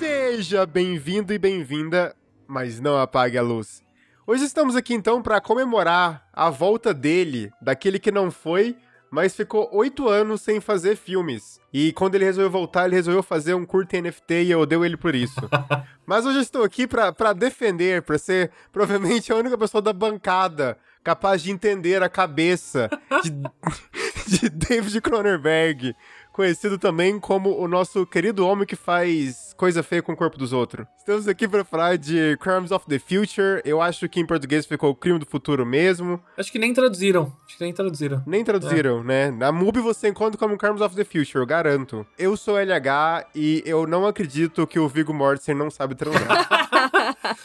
[0.00, 2.16] Seja bem-vindo e bem-vinda,
[2.48, 3.82] mas não apague a luz.
[4.26, 8.78] Hoje estamos aqui então para comemorar a volta dele, daquele que não foi,
[9.10, 11.60] mas ficou oito anos sem fazer filmes.
[11.70, 14.96] E quando ele resolveu voltar, ele resolveu fazer um curto NFT e eu odeio ele
[14.96, 15.38] por isso.
[16.06, 20.78] mas hoje eu estou aqui para defender, para ser provavelmente a única pessoa da bancada
[21.04, 22.88] capaz de entender a cabeça
[23.22, 23.30] de,
[24.40, 25.94] de David Cronenberg
[26.32, 30.52] conhecido também como o nosso querido homem que faz coisa feia com o corpo dos
[30.52, 30.86] outros.
[30.96, 33.60] Estamos aqui para falar de Crimes of the Future.
[33.64, 36.20] Eu acho que em português ficou Crime do Futuro mesmo.
[36.36, 37.32] Acho que nem traduziram.
[37.46, 38.22] Acho que nem traduziram.
[38.26, 39.04] Nem traduziram, é.
[39.04, 39.30] né?
[39.30, 42.06] Na MUBI você encontra como Crimes of the Future, eu garanto.
[42.18, 46.48] Eu sou LH e eu não acredito que o Viggo Mortensen não sabe transar.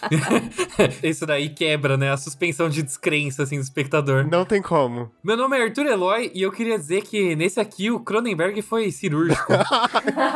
[1.04, 2.12] Isso daí quebra, né?
[2.12, 4.28] A suspensão de descrença, assim, do espectador.
[4.30, 5.12] Não tem como.
[5.24, 8.75] Meu nome é Arthur Eloy e eu queria dizer que nesse aqui o Cronenberg foi
[8.92, 9.54] cirúrgico.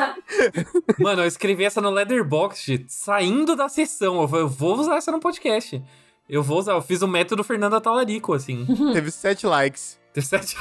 [1.00, 4.22] Mano, eu escrevi essa no Leatherbox, saindo da sessão.
[4.34, 5.82] Eu vou usar essa no podcast.
[6.30, 8.66] Eu vou usar, eu fiz o método Fernanda Talarico, assim.
[8.94, 10.00] Teve sete likes.
[10.14, 10.56] Teve sete.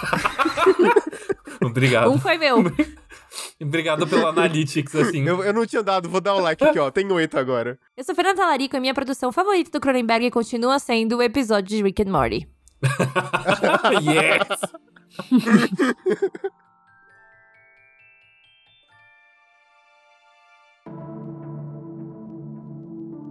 [1.63, 2.11] Obrigado.
[2.11, 2.59] Um foi meu.
[3.61, 5.25] Obrigado pelo Analytics, assim.
[5.27, 6.91] Eu, eu não tinha dado, vou dar o um like aqui, ó.
[6.91, 7.79] Tem oito agora.
[7.97, 11.83] Eu sou Fernanda Talarico e minha produção favorita do Cronenberg continua sendo o episódio de
[11.83, 12.49] Rick and Morty.
[14.03, 14.49] yes!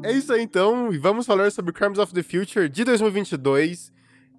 [0.04, 3.92] É isso aí então, e vamos falar sobre Crimes of the Future de 2022.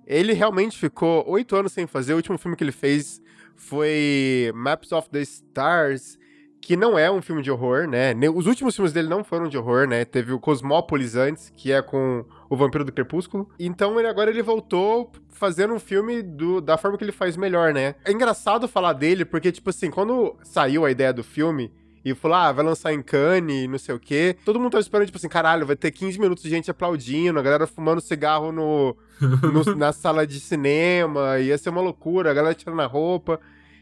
[0.07, 2.15] Ele realmente ficou oito anos sem fazer.
[2.15, 3.21] O último filme que ele fez
[3.57, 6.17] foi Maps of the Stars,
[6.61, 8.15] que não é um filme de horror, né?
[8.35, 10.05] Os últimos filmes dele não foram de horror, né?
[10.05, 13.51] Teve o Cosmópolis antes, que é com o Vampiro do Crepúsculo.
[13.59, 17.75] Então ele agora ele voltou fazendo um filme do, da forma que ele faz melhor,
[17.75, 17.97] né?
[18.05, 21.73] É engraçado falar dele, porque, tipo assim, quando saiu a ideia do filme,
[22.05, 24.37] e falou, ah, vai lançar em Cannes, não sei o quê.
[24.45, 27.43] Todo mundo tava esperando, tipo assim, caralho, vai ter 15 minutos de gente aplaudindo, a
[27.43, 32.55] galera fumando cigarro no, no na sala de cinema, ia ser uma loucura, a galera
[32.55, 33.41] tirando a roupa.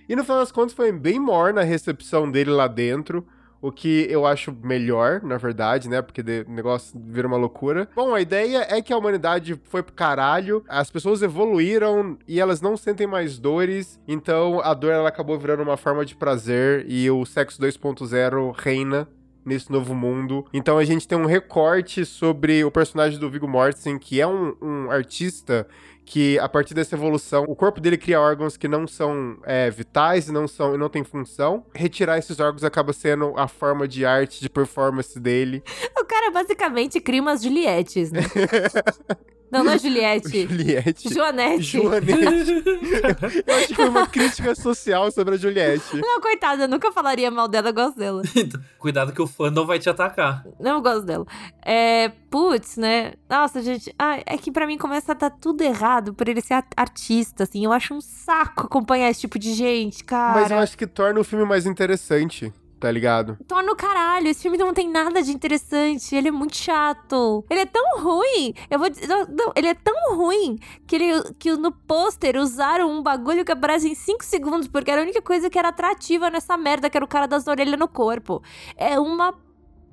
[0.09, 3.27] E no final das contas foi bem morna a recepção dele lá dentro
[3.61, 6.03] o que eu acho melhor, na verdade, né?
[6.03, 7.89] Porque o negócio vira uma loucura.
[7.95, 12.61] Bom, a ideia é que a humanidade foi pro caralho, as pessoas evoluíram e elas
[12.61, 17.11] não sentem mais dores, então a dor ela acabou virando uma forma de prazer e
[17.11, 19.09] o sexo 2.0 reina
[19.47, 20.45] nesse novo mundo.
[20.53, 24.57] Então a gente tem um recorte sobre o personagem do Viggo Mortensen, que é um,
[24.61, 25.67] um artista
[26.07, 30.29] que a partir dessa evolução, o corpo dele cria órgãos que não são é, vitais
[30.29, 31.67] e não são e não tem função.
[31.75, 35.63] Retirar esses órgãos acaba sendo a forma de arte, de performance dele.
[35.99, 38.21] O cara basicamente cria umas Julietes, né?
[39.51, 40.47] Não, não é Juliette.
[40.47, 41.15] Juliette.
[41.15, 41.63] Joanete.
[41.63, 42.65] Joanete.
[43.47, 45.97] eu acho que foi uma crítica social sobre a Juliette.
[45.97, 48.23] Não, coitada, eu nunca falaria mal dela, eu gosto dela.
[48.79, 50.45] Cuidado que o fã não vai te atacar.
[50.59, 51.27] Não, eu gosto dela.
[51.65, 53.15] É, putz, né?
[53.29, 56.63] Nossa, gente, ah, é que para mim começa a dar tudo errado por ele ser
[56.77, 57.65] artista, assim.
[57.65, 60.41] Eu acho um saco acompanhar esse tipo de gente, cara.
[60.41, 63.39] Mas eu acho que torna o filme mais interessante tá ligado?
[63.47, 67.45] Torna o caralho, esse filme não tem nada de interessante, ele é muito chato.
[67.49, 71.53] Ele é tão ruim, eu vou dizer, não, ele é tão ruim que, ele, que
[71.53, 75.49] no pôster usaram um bagulho que aparece em 5 segundos, porque era a única coisa
[75.49, 78.43] que era atrativa nessa merda, que era o cara das orelhas no corpo.
[78.77, 79.35] É uma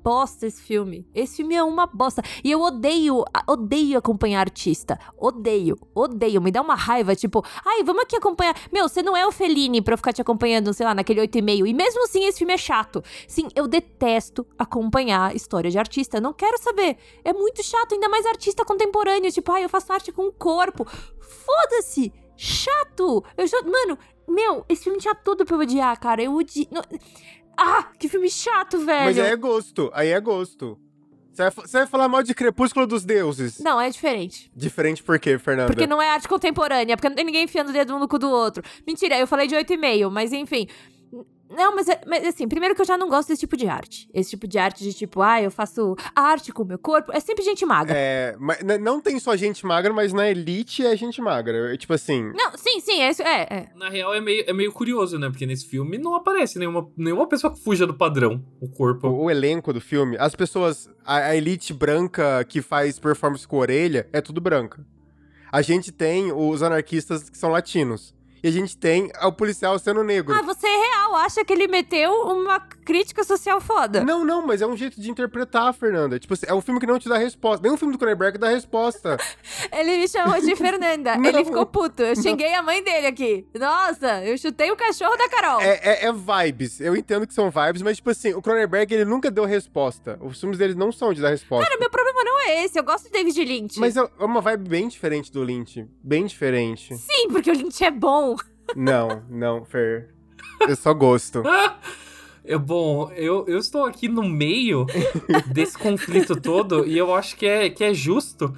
[0.04, 1.08] bosta esse filme.
[1.14, 2.22] Esse filme é uma bosta.
[2.44, 5.00] E eu odeio, odeio acompanhar artista.
[5.16, 6.42] Odeio, odeio.
[6.42, 8.54] Me dá uma raiva, tipo, ai, vamos aqui acompanhar.
[8.70, 11.66] Meu, você não é o Fellini pra eu ficar te acompanhando, sei lá, naquele 8,5.
[11.66, 13.02] E mesmo assim, esse filme é chato.
[13.26, 16.20] Sim, eu detesto acompanhar história de artista.
[16.20, 16.98] Não quero saber.
[17.24, 19.32] É muito chato, ainda mais artista contemporâneo.
[19.32, 20.84] Tipo, ai, eu faço arte com o corpo.
[21.18, 22.12] Foda-se!
[22.36, 23.24] Chato!
[23.36, 23.62] Eu já.
[23.62, 23.96] Mano,
[24.28, 26.22] meu, esse filme tinha tudo pra eu odiar, cara.
[26.22, 26.68] Eu odi.
[27.56, 29.04] Ah, que filme chato, velho.
[29.04, 30.78] Mas aí é gosto, aí é gosto.
[31.34, 33.58] Você vai, falar mal de Crepúsculo dos Deuses.
[33.58, 34.48] Não, é diferente.
[34.54, 35.66] Diferente por quê, Fernanda?
[35.66, 38.20] Porque não é arte contemporânea, porque não tem ninguém enfiando o dedo um no cu
[38.20, 38.62] do outro.
[38.86, 40.68] Mentira, eu falei de 8,5, mas enfim.
[41.50, 44.08] Não, mas, é, mas assim, primeiro que eu já não gosto desse tipo de arte.
[44.12, 47.12] Esse tipo de arte de tipo, ah, eu faço arte com o meu corpo.
[47.12, 47.94] É sempre gente magra.
[47.96, 51.72] É, mas não tem só gente magra, mas na elite é gente magra.
[51.72, 52.32] É, tipo assim.
[52.34, 53.22] Não, sim, sim, é isso.
[53.22, 53.68] É, é.
[53.76, 55.28] Na real é meio, é meio curioso, né?
[55.28, 59.06] Porque nesse filme não aparece nenhuma, nenhuma pessoa que fuja do padrão, o corpo.
[59.06, 60.88] O, o elenco do filme, as pessoas.
[61.04, 64.84] A, a elite branca que faz performance com orelha é tudo branca.
[65.52, 68.14] A gente tem os anarquistas que são latinos.
[68.44, 70.34] E a gente tem o policial sendo negro.
[70.34, 74.04] Ah, você é real, acha que ele meteu uma crítica social foda.
[74.04, 76.18] Não, não, mas é um jeito de interpretar, Fernanda.
[76.18, 77.62] Tipo, assim, é um filme que não te dá resposta.
[77.62, 79.16] Nem um filme do Cronenberg dá resposta.
[79.72, 81.16] Ele me chamou de Fernanda.
[81.24, 81.24] Não.
[81.30, 82.02] ele ficou puto.
[82.02, 83.46] Eu xinguei a mãe dele aqui.
[83.58, 85.60] Nossa, eu chutei o cachorro da Carol.
[85.62, 86.80] É, é- é vibes.
[86.80, 90.18] Eu entendo que são vibes, mas, tipo assim, o Cronenberg, ele nunca deu resposta.
[90.20, 91.66] Os filmes dele não são de dar resposta.
[91.66, 92.78] Cara, meu problema não é esse.
[92.78, 93.78] Eu gosto de David Lynch.
[93.78, 95.86] Mas é é uma vibe bem diferente do Lynch.
[96.02, 96.96] Bem diferente.
[96.96, 98.36] Sim, porque o Lynch é bom.
[98.74, 100.14] Não, não, Fer.
[100.60, 101.42] Eu só gosto.
[102.46, 104.84] Eu, bom, eu, eu estou aqui no meio
[105.50, 108.54] desse conflito todo e eu acho que é, que é justo.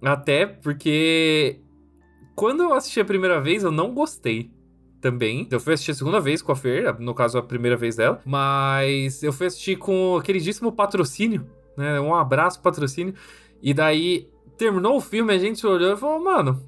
[0.00, 1.58] Até porque
[2.36, 4.48] quando eu assisti a primeira vez, eu não gostei
[5.00, 5.48] também.
[5.50, 8.20] Eu fui assistir a segunda vez com a Fer, no caso a primeira vez dela.
[8.24, 11.44] Mas eu fui assistir com o queridíssimo patrocínio,
[11.76, 12.00] né?
[12.00, 13.14] Um abraço, patrocínio.
[13.62, 16.62] E daí terminou o filme, a gente se olhou e falou, mano,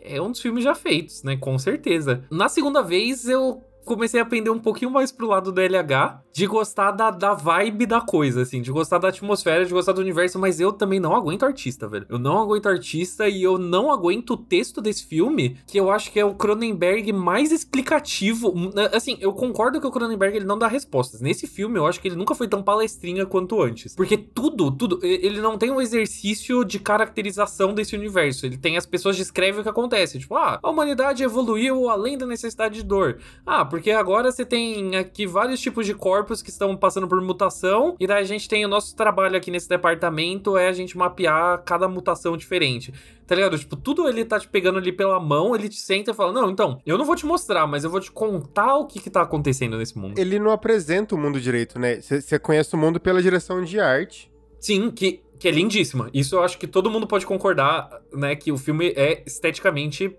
[0.00, 1.36] é um dos filmes já feitos, né?
[1.36, 2.24] Com certeza.
[2.30, 6.46] Na segunda vez, eu comecei a aprender um pouquinho mais pro lado do LH, de
[6.46, 10.38] gostar da, da vibe da coisa, assim, de gostar da atmosfera, de gostar do universo,
[10.38, 12.04] mas eu também não aguento artista, velho.
[12.10, 16.12] Eu não aguento artista e eu não aguento o texto desse filme, que eu acho
[16.12, 18.52] que é o Cronenberg mais explicativo.
[18.92, 21.20] Assim, eu concordo que o Cronenberg ele não dá respostas.
[21.20, 23.94] Nesse filme, eu acho que ele nunca foi tão palestrinha quanto antes.
[23.94, 28.44] Porque tudo, tudo, ele não tem um exercício de caracterização desse universo.
[28.44, 30.18] Ele tem as pessoas descrevem o que acontece.
[30.18, 33.18] Tipo, ah, a humanidade evoluiu além da necessidade de dor.
[33.46, 37.94] Ah, porque agora você tem aqui vários tipos de corpos que estão passando por mutação,
[38.00, 41.62] e daí a gente tem o nosso trabalho aqui nesse departamento é a gente mapear
[41.62, 42.90] cada mutação diferente.
[43.26, 43.58] Tá ligado?
[43.58, 46.50] Tipo, tudo ele tá te pegando ali pela mão, ele te senta e fala: Não,
[46.50, 49.20] então, eu não vou te mostrar, mas eu vou te contar o que que tá
[49.20, 50.18] acontecendo nesse mundo.
[50.18, 52.00] Ele não apresenta o mundo direito, né?
[52.00, 54.32] Você conhece o mundo pela direção de arte.
[54.58, 56.08] Sim, que, que é lindíssima.
[56.14, 58.34] Isso eu acho que todo mundo pode concordar, né?
[58.34, 60.16] Que o filme é esteticamente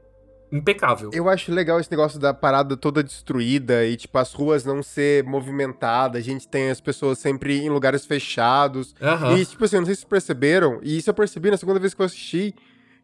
[0.52, 1.10] impecável.
[1.14, 5.24] Eu acho legal esse negócio da parada toda destruída e, tipo, as ruas não ser
[5.24, 6.22] movimentadas.
[6.22, 8.96] A gente tem as pessoas sempre em lugares fechados.
[9.38, 11.94] E, tipo assim, não sei se vocês perceberam, e isso eu percebi na segunda vez
[11.94, 12.56] que eu assisti,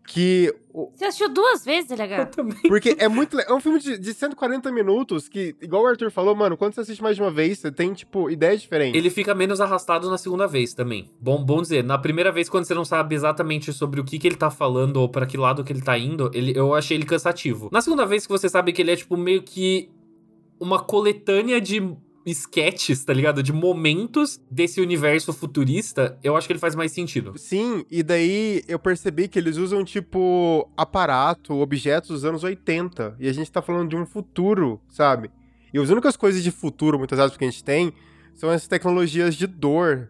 [0.07, 0.53] que.
[0.95, 2.25] Você assistiu duas vezes, LH?
[2.27, 2.61] Também.
[2.67, 3.39] Porque é muito.
[3.39, 6.81] É um filme de, de 140 minutos que, igual o Arthur falou, mano, quando você
[6.81, 8.97] assiste mais de uma vez, você tem, tipo, ideias diferentes.
[8.97, 11.09] Ele fica menos arrastado na segunda vez também.
[11.19, 14.27] Bom, bom dizer, na primeira vez, quando você não sabe exatamente sobre o que, que
[14.27, 17.05] ele tá falando ou pra que lado que ele tá indo, ele, eu achei ele
[17.05, 17.69] cansativo.
[17.71, 19.89] Na segunda vez que você sabe que ele é, tipo, meio que
[20.59, 21.81] uma coletânea de
[22.25, 23.44] sketches, tá ligado?
[23.44, 27.34] De momentos desse universo futurista, eu acho que ele faz mais sentido.
[27.38, 33.16] Sim, e daí eu percebi que eles usam, tipo, aparato, objetos dos anos 80.
[33.20, 35.30] E a gente tá falando de um futuro, sabe?
[35.74, 37.94] E as únicas coisas de futuro, muitas vezes, que a gente tem,
[38.36, 40.10] são essas tecnologias de dor.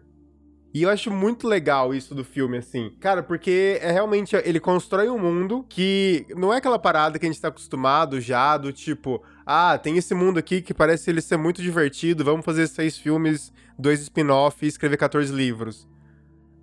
[0.74, 2.90] E eu acho muito legal isso do filme, assim.
[3.00, 4.34] Cara, porque é realmente.
[4.36, 8.56] Ele constrói um mundo que não é aquela parada que a gente tá acostumado já,
[8.58, 12.66] do tipo, ah, tem esse mundo aqui que parece ele ser muito divertido, vamos fazer
[12.66, 15.86] seis filmes, dois spin-off e escrever 14 livros.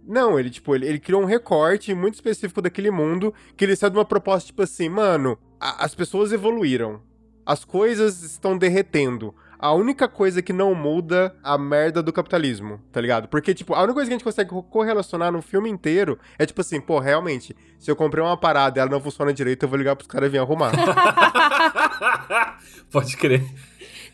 [0.08, 3.92] Não, ele, tipo, ele, ele criou um recorte muito específico daquele mundo que ele saiu
[3.92, 7.02] de uma proposta, tipo assim, mano, a- as pessoas evoluíram.
[7.46, 9.34] As coisas estão derretendo.
[9.62, 13.28] A única coisa que não muda a merda do capitalismo, tá ligado?
[13.28, 16.46] Porque, tipo, a única coisa que a gente consegue co- correlacionar no filme inteiro é,
[16.48, 19.70] tipo assim, pô, realmente, se eu comprei uma parada e ela não funciona direito, eu
[19.70, 20.72] vou ligar pros caras virem arrumar.
[22.92, 23.44] Pode crer.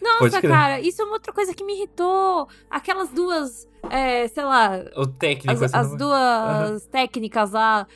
[0.01, 2.47] Nossa, cara, isso é uma outra coisa que me irritou.
[2.69, 7.87] Aquelas duas, é, sei lá, O técnico, as, as duas técnicas lá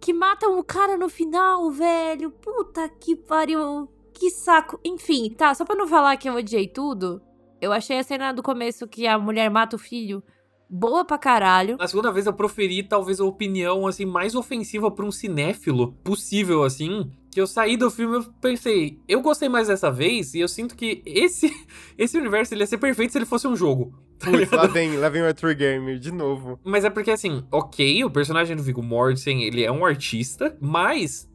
[0.00, 2.30] que matam o cara no final, velho.
[2.30, 3.88] Puta que pariu.
[4.18, 4.80] Que saco.
[4.84, 7.22] Enfim, tá, só pra não falar que eu odiei tudo,
[7.60, 10.22] eu achei a cena do começo que a mulher mata o filho
[10.68, 11.76] boa pra caralho.
[11.78, 16.62] Na segunda vez eu proferi talvez a opinião assim mais ofensiva pra um cinéfilo possível
[16.62, 20.40] assim, que eu saí do filme e eu pensei, eu gostei mais dessa vez e
[20.40, 21.50] eu sinto que esse
[21.96, 23.92] esse universo ele ia ser perfeito se ele fosse um jogo.
[24.18, 26.58] tá Putz, lá vem, lá vem o Arthur Gamer de novo.
[26.64, 31.27] Mas é porque assim, OK, o personagem do Viggo Mortensen, ele é um artista, mas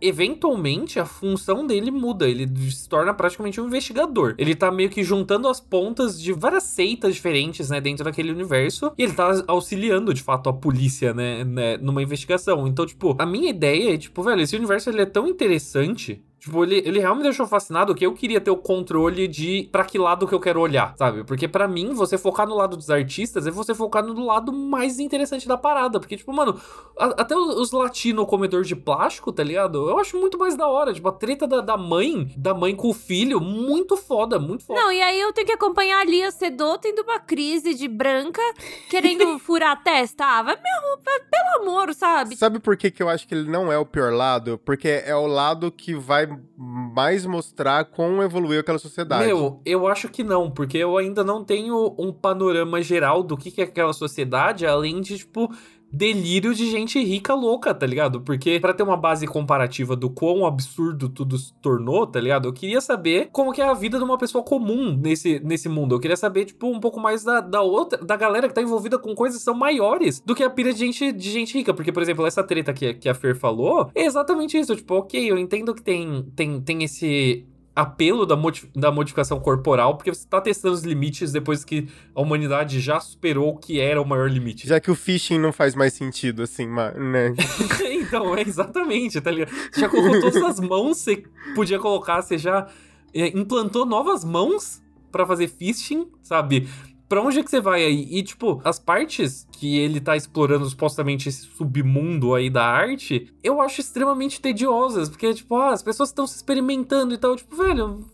[0.00, 4.34] eventualmente a função dele muda, ele se torna praticamente um investigador.
[4.38, 8.92] Ele tá meio que juntando as pontas de várias seitas diferentes, né, dentro daquele universo,
[8.96, 12.66] e ele tá auxiliando de fato a polícia, né, né, numa investigação.
[12.66, 16.64] Então, tipo, a minha ideia é, tipo, velho, esse universo ele é tão interessante Tipo,
[16.64, 19.98] ele, ele realmente me deixou fascinado que eu queria ter o controle de pra que
[19.98, 21.22] lado que eu quero olhar, sabe?
[21.22, 24.98] Porque pra mim, você focar no lado dos artistas é você focar no lado mais
[24.98, 26.00] interessante da parada.
[26.00, 26.58] Porque, tipo, mano,
[26.98, 29.90] a- até os, os latino comedor de plástico, tá ligado?
[29.90, 30.94] Eu acho muito mais da hora.
[30.94, 34.80] Tipo, a treta da, da mãe, da mãe com o filho, muito foda, muito foda.
[34.80, 38.40] Não, e aí eu tenho que acompanhar a Lia Sedô tendo uma crise de branca,
[38.88, 40.24] querendo furar a testa.
[40.24, 42.34] Ah, vai me arrumar, pelo amor, sabe?
[42.36, 44.58] Sabe por que, que eu acho que ele não é o pior lado?
[44.64, 49.26] Porque é o lado que vai mais mostrar como evoluiu aquela sociedade.
[49.26, 53.60] Meu, eu acho que não, porque eu ainda não tenho um panorama geral do que,
[53.60, 55.50] é aquela sociedade, além de, tipo,
[55.92, 58.20] delírio de gente rica louca, tá ligado?
[58.20, 62.48] Porque para ter uma base comparativa do quão absurdo tudo se tornou, tá ligado?
[62.48, 65.94] Eu queria saber como que é a vida de uma pessoa comum nesse, nesse mundo.
[65.94, 68.98] Eu queria saber, tipo, um pouco mais da, da outra, da galera que tá envolvida
[68.98, 71.74] com coisas que são maiores do que a pira de gente, de gente rica.
[71.74, 74.76] Porque, por exemplo, essa treta que, que a Fer falou é exatamente isso.
[74.76, 77.46] Tipo, ok, eu entendo que tem, tem, tem esse
[77.80, 78.36] apelo da,
[78.74, 83.50] da modificação corporal, porque você tá testando os limites depois que a humanidade já superou
[83.50, 84.68] o que era o maior limite.
[84.68, 87.34] Já que o phishing não faz mais sentido, assim, né?
[87.90, 89.50] então, é exatamente, tá ligado?
[89.72, 91.22] Você já colocou todas as mãos, você
[91.54, 92.68] podia colocar, você já
[93.14, 96.68] é, implantou novas mãos para fazer phishing, sabe?
[97.10, 98.06] Pra onde é que você vai aí?
[98.08, 103.60] E, tipo, as partes que ele tá explorando supostamente esse submundo aí da arte, eu
[103.60, 108.06] acho extremamente tediosas, porque, tipo, ah, as pessoas estão se experimentando e tal, tipo, velho,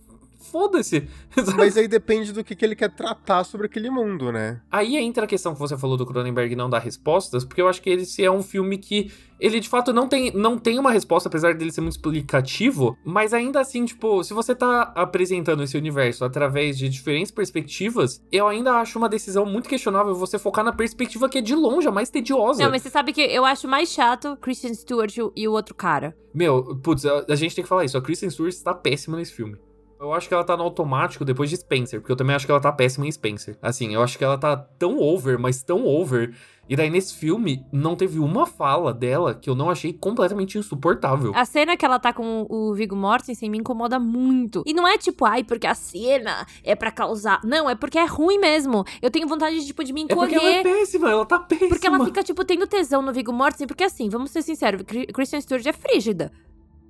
[0.51, 1.09] foda-se.
[1.57, 4.61] Mas aí depende do que, que ele quer tratar sobre aquele mundo, né?
[4.71, 7.83] Aí entra a questão que você falou do Cronenberg não dar respostas, porque eu acho
[7.83, 11.29] que esse é um filme que ele de fato não tem, não tem uma resposta,
[11.29, 16.25] apesar dele ser muito explicativo, mas ainda assim, tipo, se você tá apresentando esse universo
[16.25, 21.29] através de diferentes perspectivas, eu ainda acho uma decisão muito questionável você focar na perspectiva
[21.29, 22.63] que é de longe, a mais tediosa.
[22.63, 26.17] Não, mas você sabe que eu acho mais chato Christian Stewart e o outro cara.
[26.37, 29.33] Meu, putz, a, a gente tem que falar isso, a Kristen Stewart está péssima nesse
[29.33, 29.57] filme.
[29.99, 32.53] Eu acho que ela tá no automático depois de Spencer, porque eu também acho que
[32.53, 33.57] ela tá péssima em Spencer.
[33.63, 36.35] Assim, eu acho que ela tá tão over, mas tão over.
[36.69, 41.33] E daí nesse filme não teve uma fala dela que eu não achei completamente insuportável.
[41.35, 44.63] A cena que ela tá com o Viggo Mortensen me incomoda muito.
[44.67, 47.41] E não é tipo, ai, porque a cena é para causar.
[47.45, 48.85] Não, é porque é ruim mesmo.
[49.01, 50.35] Eu tenho vontade tipo de me encolher.
[50.35, 51.69] É porque ela é péssima, ela tá péssima.
[51.69, 54.83] Porque ela fica tipo tendo tesão no Viggo Mortensen, porque assim, vamos ser sinceros,
[55.15, 56.33] Christian Stewart é frígida.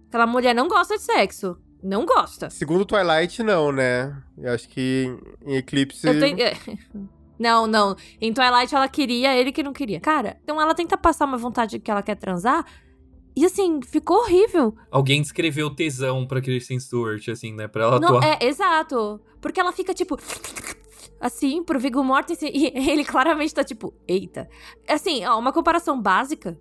[0.09, 2.51] Aquela mulher não gosta de sexo não gosta.
[2.51, 4.17] Segundo Twilight, não, né?
[4.39, 6.03] Eu acho que em Eclipse.
[6.03, 6.41] Tenho...
[6.41, 6.55] É.
[7.39, 7.95] Não, não.
[8.19, 10.01] Em Twilight ela queria, ele que não queria.
[10.01, 12.65] Cara, então ela tenta passar uma vontade que ela quer transar.
[13.37, 14.75] E assim, ficou horrível.
[14.91, 17.69] Alguém descreveu tesão pra Kristen Stewart, assim, né?
[17.69, 18.25] Pra ela não, atuar.
[18.25, 19.21] É, exato.
[19.39, 20.17] Porque ela fica tipo.
[21.19, 22.51] Assim, pro Viggo Mortensen.
[22.55, 24.49] E ele claramente tá tipo, eita.
[24.87, 26.59] Assim, ó, uma comparação básica.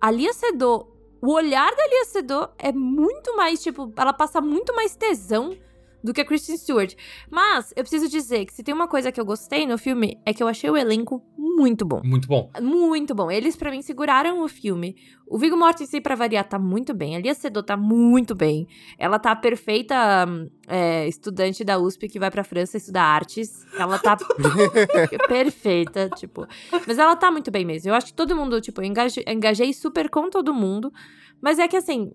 [0.00, 4.74] A Lia Sedou o olhar da Lia Sedou é muito mais, tipo, ela passa muito
[4.74, 5.56] mais tesão
[6.02, 6.94] do que a Kristen Stewart.
[7.30, 10.32] Mas eu preciso dizer que se tem uma coisa que eu gostei no filme é
[10.32, 12.00] que eu achei o elenco muito bom.
[12.04, 12.50] Muito bom.
[12.60, 13.30] Muito bom.
[13.30, 14.94] Eles para mim seguraram o filme.
[15.26, 17.16] O Viggo Mortensen para variar tá muito bem.
[17.16, 18.66] A Lia Sedou tá muito bem.
[18.96, 20.26] Ela tá perfeita
[20.68, 23.66] é, estudante da USP que vai para França estudar artes.
[23.76, 24.16] Ela tá
[25.26, 26.46] perfeita, tipo.
[26.86, 27.90] Mas ela tá muito bem mesmo.
[27.90, 30.92] Eu acho que todo mundo, tipo, eu engajei, engajei super com todo mundo.
[31.40, 32.12] Mas é que assim,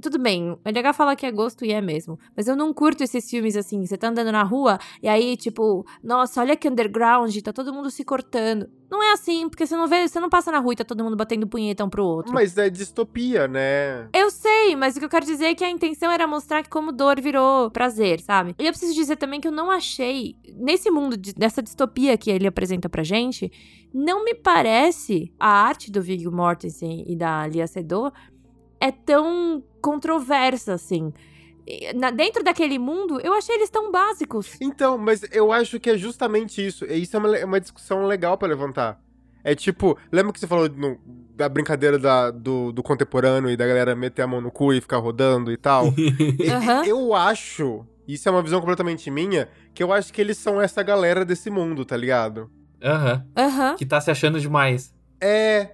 [0.00, 2.18] tudo bem, é legal falar que é gosto e é mesmo.
[2.36, 3.84] Mas eu não curto esses filmes assim.
[3.84, 7.90] Você tá andando na rua e aí, tipo, nossa, olha que underground, tá todo mundo
[7.90, 8.68] se cortando.
[8.90, 11.04] Não é assim, porque você não vê, você não passa na rua e tá todo
[11.04, 12.34] mundo batendo punheta um pro outro.
[12.34, 14.08] Mas é distopia, né?
[14.12, 16.90] Eu sei, mas o que eu quero dizer é que a intenção era mostrar como
[16.90, 18.56] dor virou prazer, sabe?
[18.58, 22.30] E eu preciso dizer também que eu não achei, nesse mundo, de, dessa distopia que
[22.30, 23.52] ele apresenta pra gente,
[23.92, 28.12] não me parece a arte do Viggo Mortensen e da Lia Sedou
[28.80, 31.12] é tão controversa, assim.
[31.94, 34.56] Na, dentro daquele mundo, eu achei eles tão básicos.
[34.60, 36.84] Então, mas eu acho que é justamente isso.
[36.86, 39.00] E isso é uma, é uma discussão legal para levantar.
[39.44, 40.98] É tipo, lembra que você falou no,
[41.34, 44.80] da brincadeira da, do, do, contemporâneo e da galera meter a mão no cu e
[44.80, 45.86] ficar rodando e tal?
[45.88, 46.84] uhum.
[46.84, 50.82] Eu acho, isso é uma visão completamente minha, que eu acho que eles são essa
[50.82, 52.50] galera desse mundo, tá ligado?
[52.82, 53.24] Aham.
[53.36, 53.44] Uhum.
[53.44, 53.76] Uhum.
[53.76, 54.94] Que tá se achando demais.
[55.20, 55.70] É.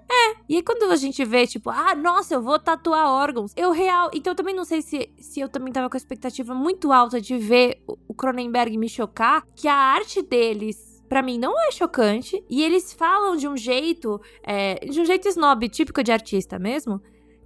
[0.49, 3.53] E aí quando a gente vê, tipo, ah, nossa, eu vou tatuar órgãos.
[3.57, 4.11] Eu real.
[4.15, 7.21] Então eu também não sei se, se eu também tava com a expectativa muito alta
[7.21, 12.43] de ver o Cronenberg me chocar, que a arte deles para mim não é chocante.
[12.49, 17.01] E eles falam de um jeito, é, de um jeito snob, típico de artista mesmo,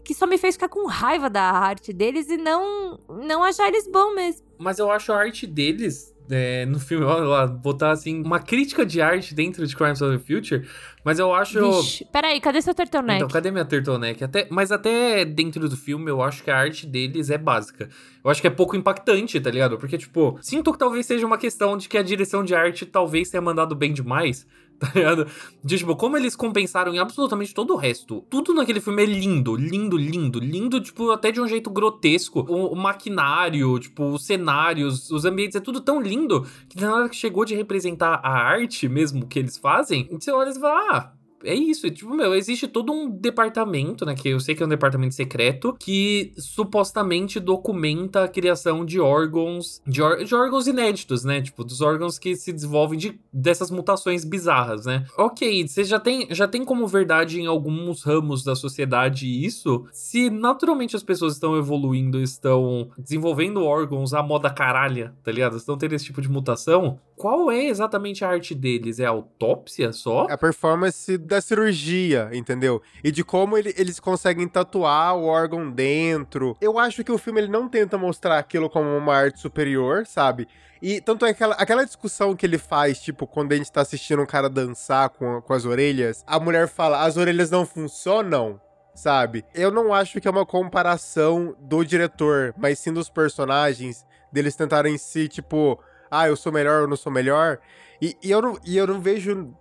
[0.05, 3.87] que só me fez ficar com raiva da arte deles e não, não achar eles
[3.87, 4.47] bom mesmo.
[4.59, 8.87] Mas eu acho a arte deles é, no filme, olha lá, botar assim, uma crítica
[8.87, 10.69] de arte dentro de Crimes of the Future,
[11.05, 11.73] mas eu acho.
[11.73, 13.17] Vixe, peraí, cadê seu turtleneck?
[13.17, 14.23] Então, cadê minha turtleneck?
[14.23, 17.89] Até, mas até dentro do filme, eu acho que a arte deles é básica.
[18.23, 19.77] Eu acho que é pouco impactante, tá ligado?
[19.77, 23.31] Porque, tipo, sinto que talvez seja uma questão de que a direção de arte talvez
[23.31, 24.47] tenha mandado bem demais
[24.81, 25.27] tá ligado?
[25.63, 28.25] De, tipo, como eles compensaram em absolutamente todo o resto.
[28.31, 32.41] Tudo naquele filme é lindo, lindo, lindo, lindo, tipo, até de um jeito grotesco.
[32.49, 37.09] O, o maquinário, tipo, os cenários, os ambientes, é tudo tão lindo que na hora
[37.09, 41.13] que chegou de representar a arte mesmo que eles fazem, você olha e fala, ah,
[41.45, 41.91] é isso.
[41.91, 44.15] Tipo, meu, existe todo um departamento, né?
[44.15, 49.81] Que eu sei que é um departamento secreto, que supostamente documenta a criação de órgãos.
[49.87, 51.41] De, de órgãos inéditos, né?
[51.41, 55.05] Tipo, dos órgãos que se desenvolvem de, dessas mutações bizarras, né?
[55.17, 59.85] Ok, você já tem, já tem como verdade em alguns ramos da sociedade isso.
[59.93, 65.57] Se naturalmente as pessoas estão evoluindo, estão desenvolvendo órgãos à moda caralha, tá ligado?
[65.57, 66.99] Estão tendo esse tipo de mutação.
[67.21, 68.99] Qual é exatamente a arte deles?
[68.99, 70.27] É autópsia só?
[70.31, 72.81] A performance da cirurgia, entendeu?
[73.05, 76.57] E de como ele, eles conseguem tatuar o órgão dentro.
[76.63, 80.49] Eu acho que o filme ele não tenta mostrar aquilo como uma arte superior, sabe?
[80.81, 84.23] E tanto é aquela, aquela discussão que ele faz, tipo, quando a gente tá assistindo
[84.23, 88.59] um cara dançar com, com as orelhas, a mulher fala, as orelhas não funcionam,
[88.95, 89.45] sabe?
[89.55, 94.97] Eu não acho que é uma comparação do diretor, mas sim dos personagens, deles tentarem
[94.97, 95.79] se, tipo,
[96.11, 97.59] ah, eu sou melhor, eu não sou melhor.
[98.01, 99.55] E, e, eu, não, e eu não vejo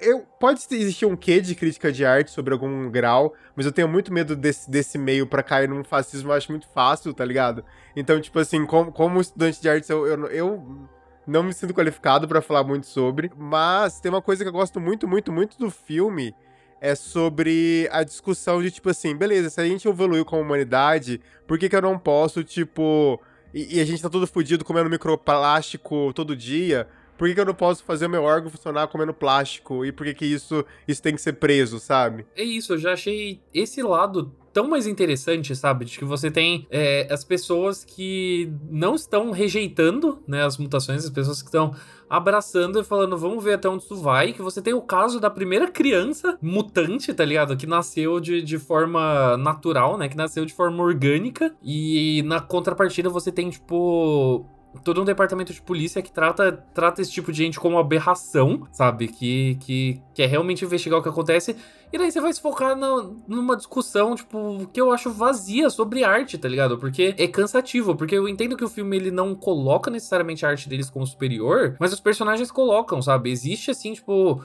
[0.00, 3.88] eu, pode existir um quê de crítica de arte sobre algum grau, mas eu tenho
[3.88, 7.64] muito medo desse, desse meio para cair num fascismo, eu acho muito fácil, tá ligado?
[7.96, 10.88] Então, tipo assim, como, como estudante de artes, eu, eu, eu
[11.26, 14.80] não me sinto qualificado para falar muito sobre, mas tem uma coisa que eu gosto
[14.80, 16.34] muito, muito, muito do filme,
[16.80, 21.58] é sobre a discussão de, tipo assim, beleza, se a gente evoluiu como humanidade, por
[21.58, 23.20] que que eu não posso, tipo...
[23.52, 26.88] E, e a gente tá todo fudido comendo microplástico todo dia
[27.22, 29.84] por que, que eu não posso fazer o meu órgão funcionar comendo plástico?
[29.84, 32.26] E por que, que isso, isso tem que ser preso, sabe?
[32.34, 35.84] É isso, eu já achei esse lado tão mais interessante, sabe?
[35.84, 41.10] De que você tem é, as pessoas que não estão rejeitando né, as mutações, as
[41.10, 41.74] pessoas que estão
[42.08, 44.32] abraçando e falando, vamos ver até onde isso vai.
[44.32, 47.56] Que você tem o caso da primeira criança mutante, tá ligado?
[47.56, 50.08] Que nasceu de, de forma natural, né?
[50.08, 51.54] Que nasceu de forma orgânica.
[51.62, 54.46] E na contrapartida você tem, tipo
[54.84, 59.08] todo um departamento de polícia que trata, trata esse tipo de gente como aberração, sabe?
[59.08, 61.56] Que, que quer realmente investigar o que acontece.
[61.92, 66.38] E daí você vai se focar numa discussão, tipo, que eu acho vazia sobre arte,
[66.38, 66.78] tá ligado?
[66.78, 67.94] Porque é cansativo.
[67.94, 71.76] Porque eu entendo que o filme ele não coloca necessariamente a arte deles como superior,
[71.78, 73.30] mas os personagens colocam, sabe?
[73.30, 74.42] Existe assim, tipo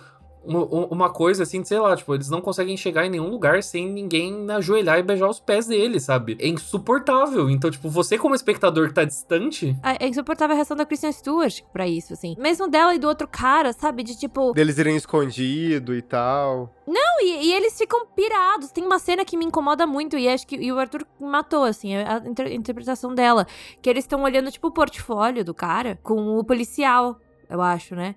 [0.48, 4.50] uma coisa assim, sei lá, tipo, eles não conseguem chegar em nenhum lugar sem ninguém
[4.50, 6.38] ajoelhar e beijar os pés deles, sabe?
[6.40, 7.50] É insuportável.
[7.50, 9.76] Então, tipo, você como espectador que tá distante.
[9.84, 12.36] É, é insuportável a reação da Kristen Stewart pra isso, assim.
[12.40, 14.04] Mesmo dela e do outro cara, sabe?
[14.04, 14.54] De tipo.
[14.54, 16.74] Deles irem escondido e tal.
[16.88, 18.72] Não, e, e, eles ficam pirados.
[18.72, 21.96] Tem uma cena que me incomoda muito, e acho que e o Arthur matou, assim,
[21.96, 23.46] a, a inter interpretação dela.
[23.82, 27.20] Que eles estão olhando, tipo, o portfólio do cara com o policial,
[27.50, 28.16] eu acho, né?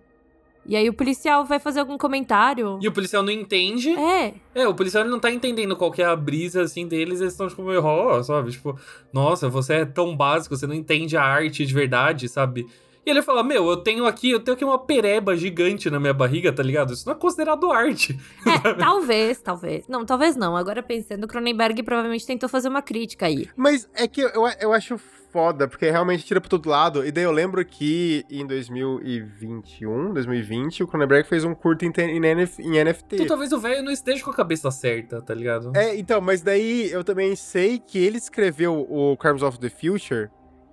[0.66, 2.79] E aí o policial vai fazer algum comentário.
[2.81, 3.90] E o policial não entende.
[3.90, 4.35] É.
[4.55, 7.20] É, o policial não tá entendendo qual que é a brisa, assim, deles.
[7.20, 8.51] Eles estão, tipo, meio, oh, sabe?
[8.53, 8.79] Tipo,
[9.12, 12.66] nossa, você é tão básico, você não entende a arte de verdade, sabe?
[13.05, 16.12] E ele fala, meu, eu tenho aqui, eu tenho aqui uma pereba gigante na minha
[16.12, 16.92] barriga, tá ligado?
[16.92, 18.18] Isso não é considerado arte.
[18.46, 19.88] É, talvez, talvez.
[19.88, 20.55] Não, talvez não.
[20.55, 23.49] Agora pensando, o Cronenberg provavelmente tentou fazer uma crítica aí.
[23.57, 25.01] Mas é que eu, eu acho
[25.32, 27.06] foda, porque realmente tira pra todo lado.
[27.06, 32.16] E daí eu lembro que em 2021, 2020, o Cronenberg fez um curto em, em,
[32.18, 33.14] em NFT.
[33.14, 35.72] Então talvez o velho não esteja com a cabeça certa, tá ligado?
[35.74, 40.28] É, então, mas daí eu também sei que ele escreveu o Crimes of the Future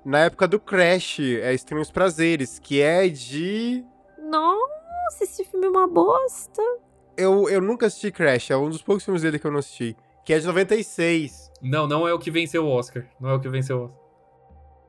[0.07, 3.83] na época do Crash, é Extremos Prazeres, que é de.
[4.17, 6.61] Nossa, esse filme é uma bosta.
[7.17, 9.97] Eu, eu nunca assisti Crash, é um dos poucos filmes dele que eu não assisti.
[10.23, 11.51] Que é de 96.
[11.61, 13.05] Não, não é o que venceu o Oscar.
[13.19, 14.06] Não é o que venceu o Oscar.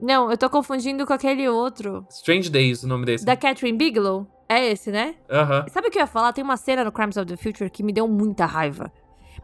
[0.01, 2.07] Não, eu tô confundindo com aquele outro.
[2.11, 3.25] Strange Days, o nome desse.
[3.25, 4.27] Da Catherine Bigelow.
[4.49, 5.15] É esse, né?
[5.31, 5.67] Aham.
[5.69, 6.33] Sabe o que eu ia falar?
[6.33, 8.91] Tem uma cena no Crimes of the Future que me deu muita raiva.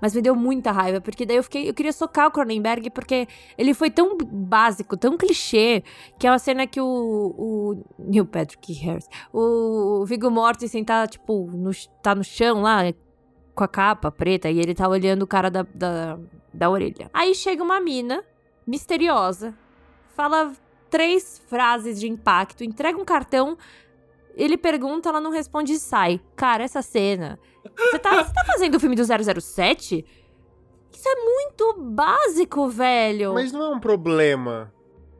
[0.00, 1.68] Mas me deu muita raiva, porque daí eu fiquei.
[1.68, 5.82] Eu queria socar o Cronenberg, porque ele foi tão básico, tão clichê,
[6.18, 6.84] que é uma cena que o.
[6.86, 9.08] o Neil Patrick Harris.
[9.32, 11.70] O Viggo Mortensen tá, tipo, no,
[12.02, 12.80] tá no chão lá,
[13.54, 16.18] com a capa preta, e ele tá olhando o cara da, da,
[16.52, 17.08] da orelha.
[17.12, 18.24] Aí chega uma mina
[18.66, 19.54] misteriosa,
[20.14, 20.52] fala
[20.90, 23.58] três frases de impacto, entrega um cartão,
[24.36, 26.20] ele pergunta, ela não responde e sai.
[26.36, 27.38] Cara, essa cena.
[27.76, 30.04] Você tá, você tá fazendo o filme do 007?
[30.92, 33.34] Isso é muito básico, velho.
[33.34, 34.72] Mas não é um problema.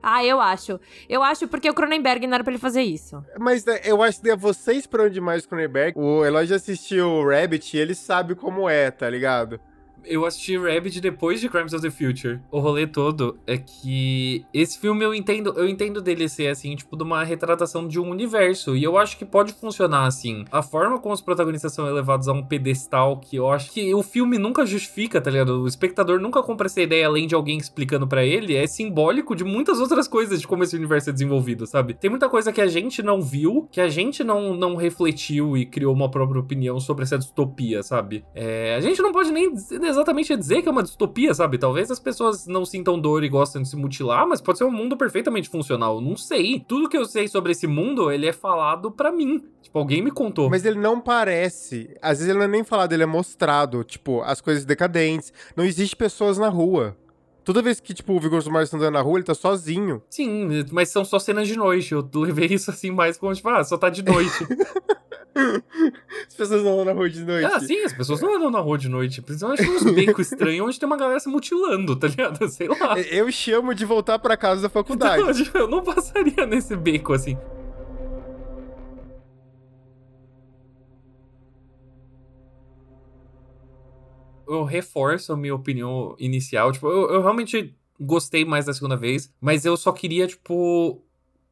[0.03, 0.79] Ah, eu acho.
[1.09, 3.25] Eu acho porque o Cronenberg não era pra ele fazer isso.
[3.39, 5.99] Mas né, eu acho que é você esperando demais o Cronenberg.
[5.99, 9.59] O Eloy já assistiu o Rabbit e ele sabe como é, tá ligado?
[10.07, 12.41] Eu assisti Rabbit depois de Crimes of the Future.
[12.51, 16.97] O rolê todo é que esse filme eu entendo, eu entendo dele ser assim, tipo,
[16.97, 18.77] de uma retratação de um universo.
[18.77, 20.45] E eu acho que pode funcionar assim.
[20.51, 24.03] A forma como os protagonistas são elevados a um pedestal que eu acho que o
[24.03, 25.63] filme nunca justifica, tá ligado?
[25.63, 28.57] O espectador nunca compra essa ideia além de alguém explicando para ele.
[28.57, 31.95] É simbólico de muitas outras coisas de como esse universo é desenvolvido, sabe?
[31.95, 35.67] Tem muita coisa que a gente não viu, que a gente não, não refletiu e
[35.67, 38.25] criou uma própria opinião sobre essa distopia, sabe?
[38.35, 39.55] É, a gente não pode nem
[39.95, 41.59] exatamente dizer que é uma distopia, sabe?
[41.59, 44.71] Talvez as pessoas não sintam dor e gostem de se mutilar, mas pode ser um
[44.71, 46.01] mundo perfeitamente funcional.
[46.01, 46.65] Não sei.
[46.67, 49.43] Tudo que eu sei sobre esse mundo, ele é falado para mim.
[49.63, 50.51] Tipo, alguém me contou.
[50.51, 51.97] Mas ele não parece.
[52.01, 53.83] Às vezes ele não é nem falado, ele é mostrado.
[53.83, 55.33] Tipo, as coisas decadentes.
[55.57, 56.97] Não existe pessoas na rua.
[57.45, 60.03] Toda vez que, tipo, o Vigoroso Mars tá andando na rua, ele tá sozinho.
[60.09, 61.93] Sim, mas são só cenas de noite.
[61.93, 64.47] Eu levei isso assim mais como, tipo, ah, só tá de noite.
[66.27, 67.51] as pessoas não andam na rua de noite.
[67.53, 69.21] Ah, sim, as pessoas não andam na rua de noite.
[69.21, 72.49] Principalmente uns becos estranhos onde tem uma galera se mutilando, tá ligado?
[72.49, 72.99] Sei lá.
[72.99, 75.23] Eu chamo de voltar para casa da faculdade.
[75.23, 77.37] Não, tipo, eu não passaria nesse beco assim.
[84.47, 86.73] Eu reforço a minha opinião inicial.
[86.73, 91.01] Tipo, eu, eu realmente gostei mais da segunda vez, mas eu só queria, tipo,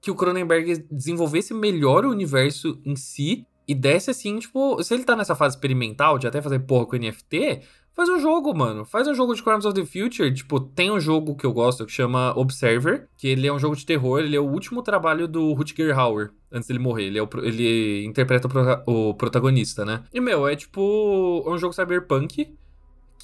[0.00, 5.04] que o Cronenberg desenvolvesse melhor o universo em si e desse assim, tipo, se ele
[5.04, 7.62] tá nessa fase experimental de até fazer porra com NFT,
[7.94, 8.84] faz um jogo, mano.
[8.84, 10.32] Faz um jogo de Crimes of the Future.
[10.34, 13.76] Tipo, tem um jogo que eu gosto que chama Observer, que ele é um jogo
[13.76, 17.04] de terror, ele é o último trabalho do Rutger Hauer, antes dele morrer.
[17.04, 18.48] Ele, é o, ele interpreta
[18.86, 20.02] o, o protagonista, né?
[20.12, 22.52] E, meu, é tipo, é um jogo cyberpunk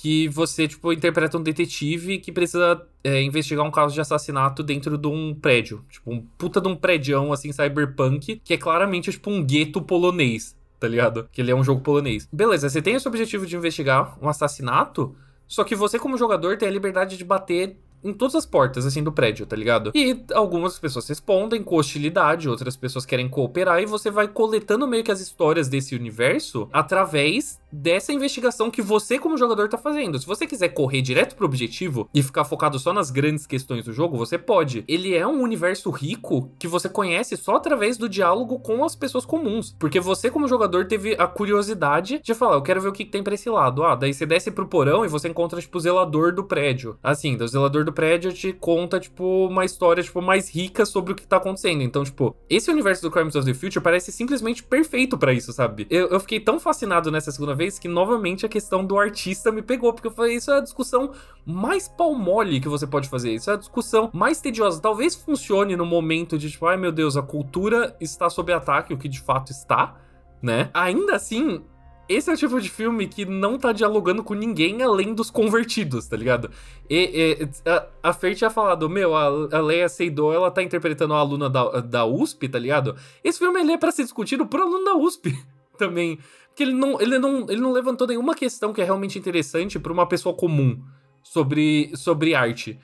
[0.00, 4.96] que você, tipo, interpreta um detetive que precisa é, investigar um caso de assassinato dentro
[4.96, 5.84] de um prédio.
[5.90, 10.56] Tipo, um puta de um prédio assim, cyberpunk, que é claramente, tipo, um gueto polonês,
[10.78, 11.28] tá ligado?
[11.32, 12.28] Que ele é um jogo polonês.
[12.32, 15.16] Beleza, você tem esse objetivo de investigar um assassinato,
[15.48, 19.02] só que você, como jogador, tem a liberdade de bater em todas as portas, assim,
[19.02, 19.92] do prédio, tá ligado?
[19.94, 25.04] E algumas pessoas respondem com hostilidade, outras pessoas querem cooperar, e você vai coletando meio
[25.04, 30.18] que as histórias desse universo através dessa investigação que você, como jogador, tá fazendo.
[30.18, 33.92] Se você quiser correr direto pro objetivo e ficar focado só nas grandes questões do
[33.92, 34.84] jogo, você pode.
[34.88, 39.24] Ele é um universo rico que você conhece só através do diálogo com as pessoas
[39.24, 39.74] comuns.
[39.78, 43.22] Porque você, como jogador, teve a curiosidade de falar: eu quero ver o que, tem
[43.22, 43.84] pra esse lado.
[43.84, 46.98] Ah, daí você desce pro porão e você encontra, tipo, o zelador do prédio.
[47.02, 51.16] Assim, o zelador do prédio te conta, tipo, uma história, tipo, mais rica sobre o
[51.16, 51.82] que tá acontecendo.
[51.82, 55.86] Então, tipo, esse universo do Crimes of the Future parece simplesmente perfeito para isso, sabe?
[55.90, 59.62] Eu, eu fiquei tão fascinado nessa segunda vez que novamente a questão do artista me
[59.62, 61.12] pegou, porque eu falei, isso é a discussão
[61.44, 64.80] mais palmole que você pode fazer, isso é a discussão mais tediosa.
[64.80, 68.98] Talvez funcione no momento de tipo, ai meu Deus, a cultura está sob ataque, o
[68.98, 69.96] que de fato está,
[70.42, 70.70] né?
[70.74, 71.62] Ainda assim,
[72.08, 76.06] esse é o tipo de filme que não tá dialogando com ninguém além dos convertidos,
[76.06, 76.50] tá ligado?
[76.88, 81.14] E, e a, a Fer tinha falado, meu, a, a Leia Seydoux, ela tá interpretando
[81.14, 82.96] a aluna da, da USP, tá ligado?
[83.22, 85.36] Esse filme ele é pra ser discutido por aluno da USP
[85.76, 86.18] também.
[86.48, 89.92] Porque ele não, ele, não, ele não levantou nenhuma questão que é realmente interessante pra
[89.92, 90.82] uma pessoa comum
[91.22, 92.78] sobre, sobre arte.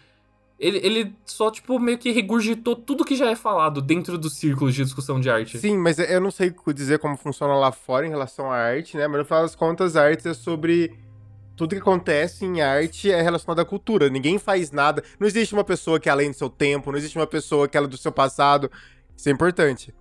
[0.65, 4.75] Ele, ele só, tipo, meio que regurgitou tudo que já é falado dentro dos círculos
[4.75, 5.59] de discussão de arte.
[5.59, 9.07] Sim, mas eu não sei dizer como funciona lá fora em relação à arte, né?
[9.07, 10.91] Mas no final das contas, a arte é sobre.
[11.55, 14.09] Tudo que acontece em arte é relacionado à cultura.
[14.09, 15.05] Ninguém faz nada.
[15.21, 17.77] Não existe uma pessoa que é além do seu tempo, não existe uma pessoa que
[17.77, 18.71] é do seu passado.
[19.15, 19.95] Isso é importante.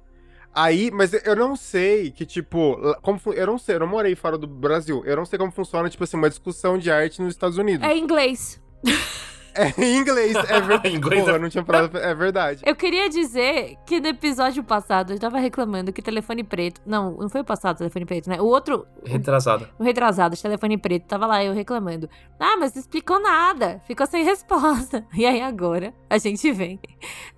[0.56, 4.38] Aí, mas eu não sei que, tipo, como eu não sei, eu não morei fora
[4.38, 5.04] do Brasil.
[5.06, 7.86] Eu não sei como funciona, tipo assim, uma discussão de arte nos Estados Unidos.
[7.86, 8.62] É inglês.
[9.56, 10.90] É, em inglês, é verdade.
[10.96, 11.40] inglês Porra, é...
[11.40, 11.98] não tinha parado.
[11.98, 12.62] É verdade.
[12.66, 16.82] Eu queria dizer que no episódio passado eu tava reclamando que telefone preto.
[16.86, 18.42] Não, não foi o passado, telefone preto, né?
[18.42, 18.86] O outro.
[19.06, 19.68] Retrasado.
[19.78, 21.08] O, o retrasado, de telefone preto.
[21.08, 22.10] Tava lá eu reclamando.
[22.40, 23.82] Ah, mas não explicou nada.
[23.86, 25.04] Ficou sem resposta.
[25.16, 26.80] E aí agora a gente vem.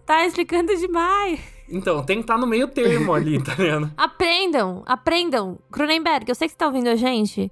[0.06, 1.39] Tá explicando demais.
[1.69, 3.91] Então, tem que estar tá no meio termo ali, tá vendo?
[3.97, 5.60] Aprendam, aprendam.
[5.71, 7.51] Cronenberg, eu sei que você tá ouvindo a gente.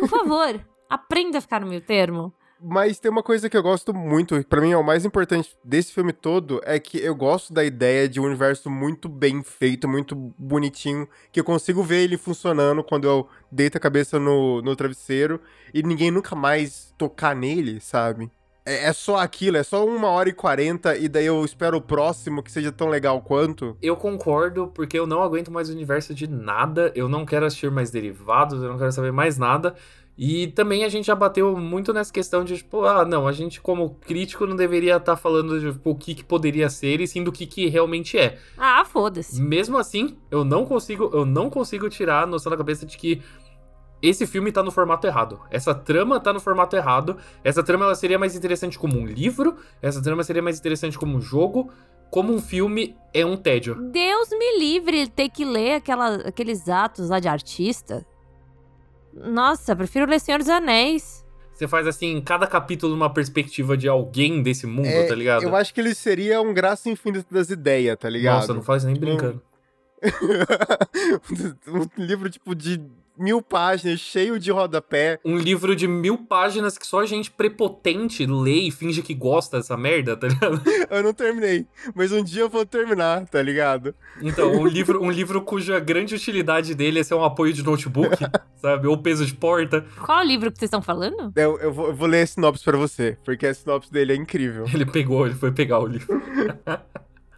[0.00, 2.32] Por favor, aprenda a ficar no meio termo.
[2.62, 5.92] Mas tem uma coisa que eu gosto muito, para mim é o mais importante desse
[5.94, 10.14] filme todo, é que eu gosto da ideia de um universo muito bem feito, muito
[10.36, 15.40] bonitinho, que eu consigo ver ele funcionando quando eu deito a cabeça no, no travesseiro
[15.72, 18.30] e ninguém nunca mais tocar nele, sabe?
[18.64, 21.80] É, é só aquilo, é só uma hora e quarenta, e daí eu espero o
[21.80, 23.76] próximo que seja tão legal quanto.
[23.80, 27.70] Eu concordo, porque eu não aguento mais o universo de nada, eu não quero assistir
[27.70, 29.74] mais derivados, eu não quero saber mais nada.
[30.22, 33.58] E também a gente já bateu muito nessa questão de, tipo, ah, não, a gente
[33.58, 37.08] como crítico não deveria estar tá falando de tipo, o que, que poderia ser e
[37.08, 38.38] sim do que, que realmente é.
[38.58, 39.40] Ah, foda-se.
[39.40, 43.22] Mesmo assim, eu não consigo, eu não consigo tirar a noção da cabeça de que
[44.02, 45.40] esse filme tá no formato errado.
[45.50, 47.16] Essa trama tá no formato errado.
[47.42, 51.16] Essa trama ela seria mais interessante como um livro, essa trama seria mais interessante como
[51.16, 51.72] um jogo.
[52.10, 53.76] Como um filme é um tédio.
[53.90, 58.04] Deus me livre ter que ler aquela, aqueles atos lá de artista.
[59.14, 61.24] Nossa, prefiro ler Senhor dos Anéis.
[61.52, 65.42] Você faz assim, cada capítulo uma perspectiva de alguém desse mundo, É, tá ligado?
[65.42, 68.36] Eu acho que ele seria um graça infinita das ideias, tá ligado?
[68.36, 69.42] Nossa, não faz nem brincando.
[71.68, 72.80] um livro, tipo, de
[73.16, 75.18] mil páginas, cheio de rodapé.
[75.24, 79.76] Um livro de mil páginas que só gente prepotente lê e finge que gosta dessa
[79.76, 80.62] merda, tá ligado?
[80.90, 83.94] Eu não terminei, mas um dia eu vou terminar, tá ligado?
[84.20, 88.16] Então, um livro, um livro cuja grande utilidade dele é ser um apoio de notebook,
[88.56, 88.86] sabe?
[88.86, 89.84] Ou peso de porta.
[90.04, 91.32] Qual livro que vocês estão falando?
[91.36, 94.16] Eu, eu, vou, eu vou ler a sinopse pra você, porque a sinopse dele é
[94.16, 94.64] incrível.
[94.72, 96.20] Ele pegou, ele foi pegar o livro.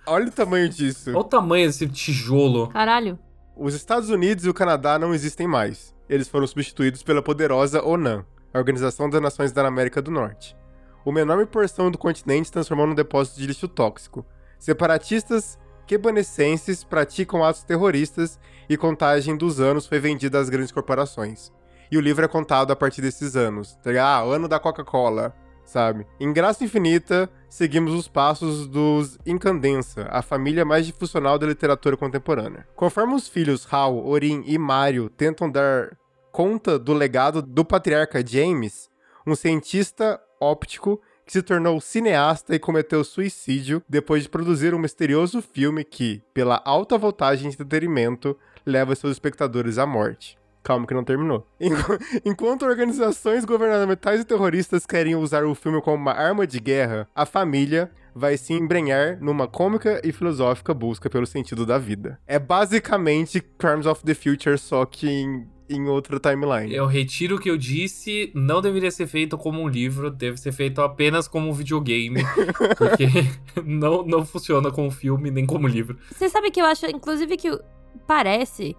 [0.07, 1.11] Olha o tamanho disso.
[1.11, 2.69] Olha o tamanho desse tijolo.
[2.69, 3.19] Caralho.
[3.65, 5.95] Os Estados Unidos e o Canadá não existem mais.
[6.09, 10.57] Eles foram substituídos pela poderosa ONAN, a Organização das Nações da América do Norte.
[11.07, 14.27] Uma enorme porção do continente se transformou num depósito de lixo tóxico.
[14.59, 18.37] Separatistas quebanecenses praticam atos terroristas
[18.69, 21.53] e contagem dos anos foi vendida às grandes corporações.
[21.89, 23.77] E o livro é contado a partir desses anos.
[23.77, 23.91] Tá?
[24.03, 26.07] Ah, ano da Coca-Cola, sabe?
[26.19, 32.67] Em Graça Infinita, seguimos os passos dos Incandensa, a família mais difusional da literatura contemporânea.
[32.77, 35.97] Conforme os filhos Hal, Orin e Mario tentam dar
[36.31, 38.91] conta do legado do patriarca James,
[39.27, 45.41] um cientista óptico que se tornou cineasta e cometeu suicídio depois de produzir um misterioso
[45.41, 50.37] filme que, pela alta voltagem de entretenimento, leva seus espectadores à morte.
[50.63, 51.47] Calma que não terminou.
[51.61, 57.09] Enqu- Enquanto organizações governamentais e terroristas querem usar o filme como uma arma de guerra,
[57.15, 62.21] a família vai se embrenhar numa cômica e filosófica busca pelo sentido da vida.
[62.27, 66.75] É basicamente Crimes of the Future, só que em, em outra timeline.
[66.75, 70.53] Eu retiro o que eu disse, não deveria ser feito como um livro, deve ser
[70.53, 72.21] feito apenas como um videogame,
[72.77, 73.07] porque
[73.65, 75.97] não, não funciona como filme nem como livro.
[76.15, 77.59] Você sabe que eu acho, inclusive, que
[78.07, 78.77] parece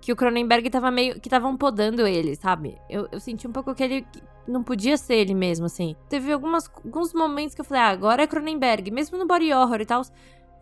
[0.00, 1.20] que o Cronenberg tava meio.
[1.20, 2.78] que estavam podando ele, sabe?
[2.88, 4.06] Eu, eu senti um pouco que ele
[4.46, 5.94] não podia ser ele mesmo, assim.
[6.08, 9.80] Teve algumas, alguns momentos que eu falei, ah, agora é Cronenberg, mesmo no body horror
[9.80, 10.02] e tal.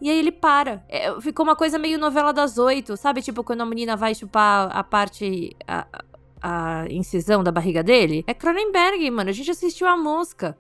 [0.00, 0.84] E aí ele para.
[0.88, 3.22] É, ficou uma coisa meio novela das oito, sabe?
[3.22, 5.56] Tipo, quando a menina vai chupar a parte.
[5.66, 5.86] a,
[6.40, 8.24] a incisão da barriga dele.
[8.26, 9.30] É Cronenberg, mano.
[9.30, 10.56] A gente assistiu a mosca.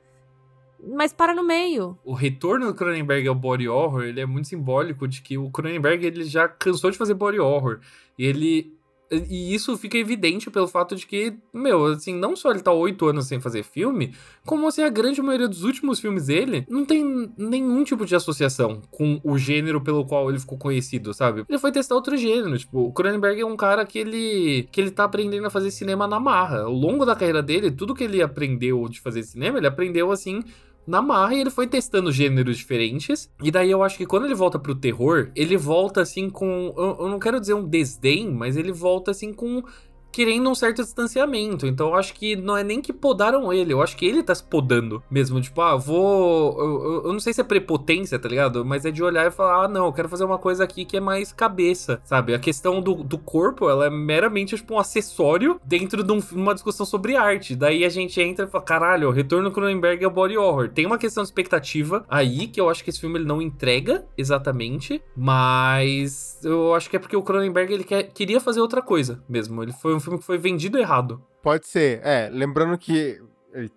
[0.94, 1.98] Mas para no meio.
[2.04, 6.06] O retorno do Cronenberg ao body horror, ele é muito simbólico de que o Cronenberg
[6.06, 7.80] ele já cansou de fazer body horror.
[8.18, 8.78] Ele
[9.10, 13.06] e isso fica evidente pelo fato de que, meu, assim, não só ele tá oito
[13.06, 17.32] anos sem fazer filme, como assim, a grande maioria dos últimos filmes dele não tem
[17.36, 21.44] nenhum tipo de associação com o gênero pelo qual ele ficou conhecido, sabe?
[21.48, 24.90] Ele foi testar outro gênero, tipo, o Cronenberg é um cara que ele que ele
[24.90, 26.62] tá aprendendo a fazer cinema na marra.
[26.62, 30.42] Ao longo da carreira dele, tudo que ele aprendeu de fazer cinema, ele aprendeu assim
[30.88, 33.30] na marra e ele foi testando gêneros diferentes.
[33.42, 36.72] E daí eu acho que quando ele volta pro terror, ele volta assim com.
[36.76, 39.62] Eu, eu não quero dizer um desdém, mas ele volta assim com.
[40.10, 41.66] Querendo um certo distanciamento.
[41.66, 44.34] Então eu acho que não é nem que podaram ele, eu acho que ele tá
[44.34, 45.40] se podando mesmo.
[45.40, 46.58] Tipo, ah, vou.
[46.58, 48.64] Eu, eu- eu não sei se é prepotência, tá ligado?
[48.64, 50.96] Mas é de olhar e falar, ah, não, eu quero fazer uma coisa aqui que
[50.96, 52.34] é mais cabeça, sabe?
[52.34, 56.54] A questão do, do corpo, ela é meramente, tipo, um acessório dentro de um- uma
[56.54, 57.54] discussão sobre arte.
[57.54, 60.68] Daí a gente entra e fala, caralho, o Retorno Cronenberg é body horror.
[60.70, 64.04] Tem uma questão de expectativa aí, que eu acho que esse filme ele não entrega
[64.16, 69.22] exatamente, mas eu acho que é porque o Cronenberg ele quer- queria fazer outra coisa
[69.28, 69.62] mesmo.
[69.62, 71.22] Ele foi um filme que foi vendido errado.
[71.42, 72.28] Pode ser, é.
[72.30, 73.20] Lembrando que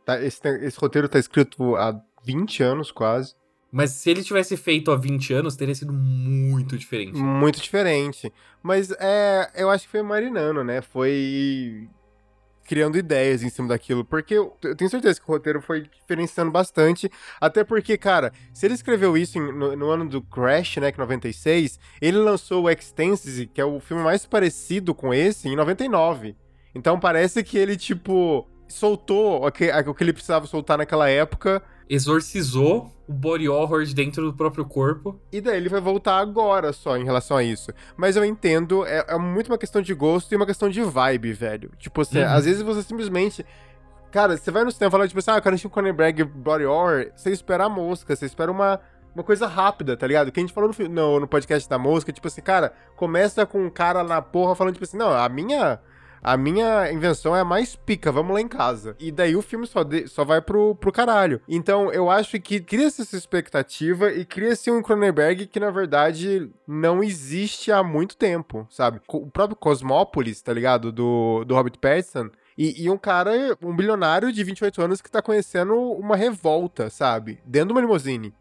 [0.05, 3.35] tá- esse, esse roteiro tá escrito há 20 anos quase.
[3.71, 7.17] Mas se ele tivesse feito há 20 anos, teria sido muito diferente.
[7.17, 8.31] Muito diferente.
[8.61, 10.81] Mas é, eu acho que foi marinando, né?
[10.81, 11.87] Foi
[12.65, 14.03] criando ideias em cima daquilo.
[14.05, 17.11] Porque eu, tenho certeza que o roteiro foi diferenciando bastante.
[17.39, 20.91] Até porque, cara, se ele escreveu isso em- no, no ano do Crash, né?
[20.91, 25.47] Que é 96, ele lançou o Extense, que é o filme mais parecido com esse,
[25.49, 26.35] em 99.
[26.73, 31.61] Então parece que ele, tipo, soltou o que, o que ele precisava soltar naquela época.
[31.89, 35.19] Exorcizou o body horror de dentro do próprio corpo.
[35.31, 37.71] E daí ele vai voltar agora só em relação a isso.
[37.97, 41.33] Mas eu entendo, é, é muito uma questão de gosto e uma questão de vibe,
[41.33, 41.71] velho.
[41.77, 42.25] Tipo assim, Uhum.
[42.27, 43.45] às vezes você simplesmente.
[44.11, 46.65] Cara, você vai no cinema falando, tipo assim, ah, eu quero assistir um Cronenberg Body
[46.65, 48.77] Horror, você espera a mosca, você espera uma,
[49.15, 50.31] uma coisa rápida, tá ligado?
[50.33, 53.65] Que a gente falou no, no, no podcast da mosca, tipo assim, cara, começa com
[53.65, 55.79] um cara na porra falando, tipo assim, não, a minha.
[56.23, 58.95] A minha invenção é a mais pica, vamos lá em casa.
[58.99, 61.41] E daí o filme só, de, só vai pro, pro caralho.
[61.47, 67.03] Então eu acho que cria-se essa expectativa e cria-se um Cronenberg que, na verdade, não
[67.03, 69.01] existe há muito tempo, sabe?
[69.07, 70.91] O próprio Cosmópolis, tá ligado?
[70.91, 72.29] Do, do Robert Pattinson.
[72.55, 77.39] E, e, um cara, um bilionário de 28 anos que tá conhecendo uma revolta, sabe?
[77.43, 78.31] Dentro de uma limousine.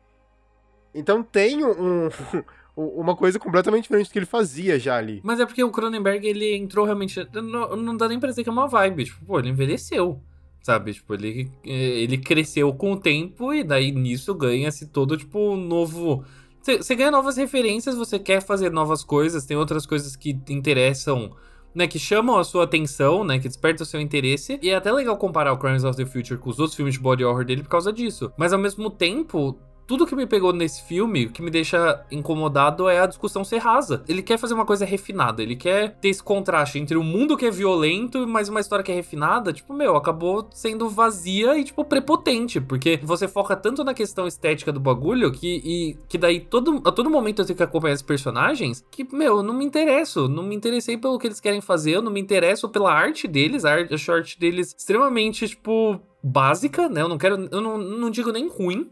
[0.94, 2.08] Então tem um,
[2.80, 5.20] uma coisa completamente diferente do que ele fazia já ali.
[5.22, 7.26] Mas é porque o Cronenberg, ele entrou realmente.
[7.32, 9.04] Não, não dá nem pra dizer que é uma vibe.
[9.04, 10.20] Tipo, pô, ele envelheceu.
[10.62, 10.92] Sabe?
[10.92, 16.24] Tipo, ele, ele cresceu com o tempo e daí nisso ganha-se todo, tipo, novo.
[16.62, 21.34] Você ganha novas referências, você quer fazer novas coisas, tem outras coisas que te interessam.
[21.72, 24.58] Né, que chamam a sua atenção, né, que despertam o seu interesse.
[24.60, 27.00] E é até legal comparar o Crimes of the Future com os outros filmes de
[27.00, 28.32] body horror dele por causa disso.
[28.36, 29.56] Mas ao mesmo tempo,
[29.90, 33.58] tudo que me pegou nesse filme, o que me deixa incomodado é a discussão ser
[33.58, 34.04] rasa.
[34.06, 37.36] Ele quer fazer uma coisa refinada, ele quer ter esse contraste entre o um mundo
[37.36, 39.52] que é violento, mas uma história que é refinada.
[39.52, 44.70] Tipo, meu, acabou sendo vazia e, tipo, prepotente, porque você foca tanto na questão estética
[44.70, 48.06] do bagulho que, e, que daí todo, a todo momento eu tenho que acompanhar esses
[48.06, 51.96] personagens que, meu, eu não me interesso, não me interessei pelo que eles querem fazer,
[51.96, 56.88] eu não me interesso pela arte deles, a arte, a arte deles extremamente, tipo, básica,
[56.88, 57.02] né?
[57.02, 58.88] Eu não quero, eu não, não digo nem ruim,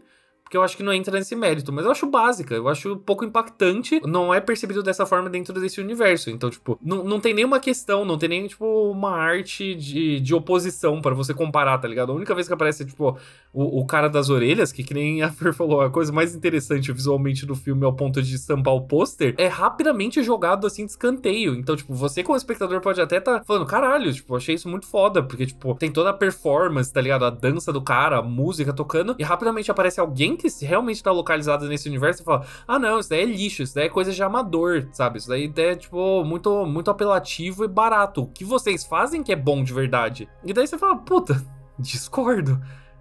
[0.48, 3.22] porque eu acho que não entra nesse mérito, mas eu acho básica, eu acho pouco
[3.22, 6.30] impactante, não é percebido dessa forma dentro desse universo.
[6.30, 10.34] Então, tipo, não, não tem nenhuma questão, não tem nem, tipo, uma arte de, de
[10.34, 12.12] oposição para você comparar, tá ligado?
[12.12, 13.18] A única vez que aparece, tipo,
[13.52, 16.90] o, o cara das orelhas, que, que nem a Fer falou, a coisa mais interessante
[16.92, 21.56] visualmente do filme ao ponto de estampar o pôster, é rapidamente jogado assim de escanteio.
[21.56, 25.22] Então, tipo, você como espectador pode até tá falando, caralho, tipo, achei isso muito foda,
[25.22, 27.26] porque, tipo, tem toda a performance, tá ligado?
[27.26, 31.68] A dança do cara, a música tocando, e rapidamente aparece alguém que realmente tá localizado
[31.68, 34.22] nesse universo e fala: ah, não, isso daí é lixo, isso daí é coisa de
[34.22, 35.18] amador, sabe?
[35.18, 38.22] Isso daí é, tipo, muito, muito apelativo e barato.
[38.22, 40.28] O que vocês fazem que é bom de verdade?
[40.44, 41.44] E daí você fala: puta,
[41.78, 42.58] discordo.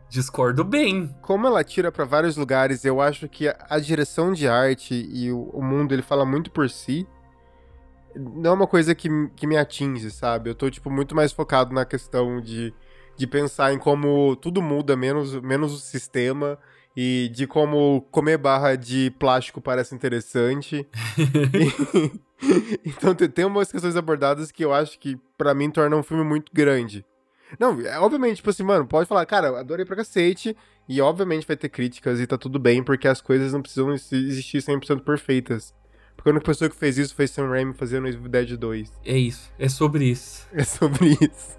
[0.10, 1.14] Discordo bem.
[1.22, 5.50] Como ela tira para vários lugares, eu acho que a, direção de arte e o,
[5.50, 7.06] o, mundo ele fala muito por si.
[8.16, 10.50] Não é uma coisa que, que me atinge, sabe?
[10.50, 12.74] Eu tô, tipo, muito mais focado na questão de,
[13.18, 16.58] de pensar em como tudo muda, menos, menos o sistema
[17.00, 20.88] e de como comer barra de plástico parece interessante.
[21.54, 22.12] e,
[22.84, 26.52] então tem umas questões abordadas que eu acho que para mim tornam um filme muito
[26.52, 27.06] grande.
[27.60, 30.58] Não, é, obviamente, tipo assim, mano, pode falar, cara, adorei pra cacete,
[30.90, 34.58] e obviamente vai ter críticas e tá tudo bem, porque as coisas não precisam existir
[34.58, 35.74] 100% perfeitas.
[36.16, 38.92] Porque a única pessoa que fez isso foi Sam Raimi fazendo Evil Dead 2.
[39.06, 40.48] É isso, é sobre isso.
[40.52, 41.58] É sobre isso.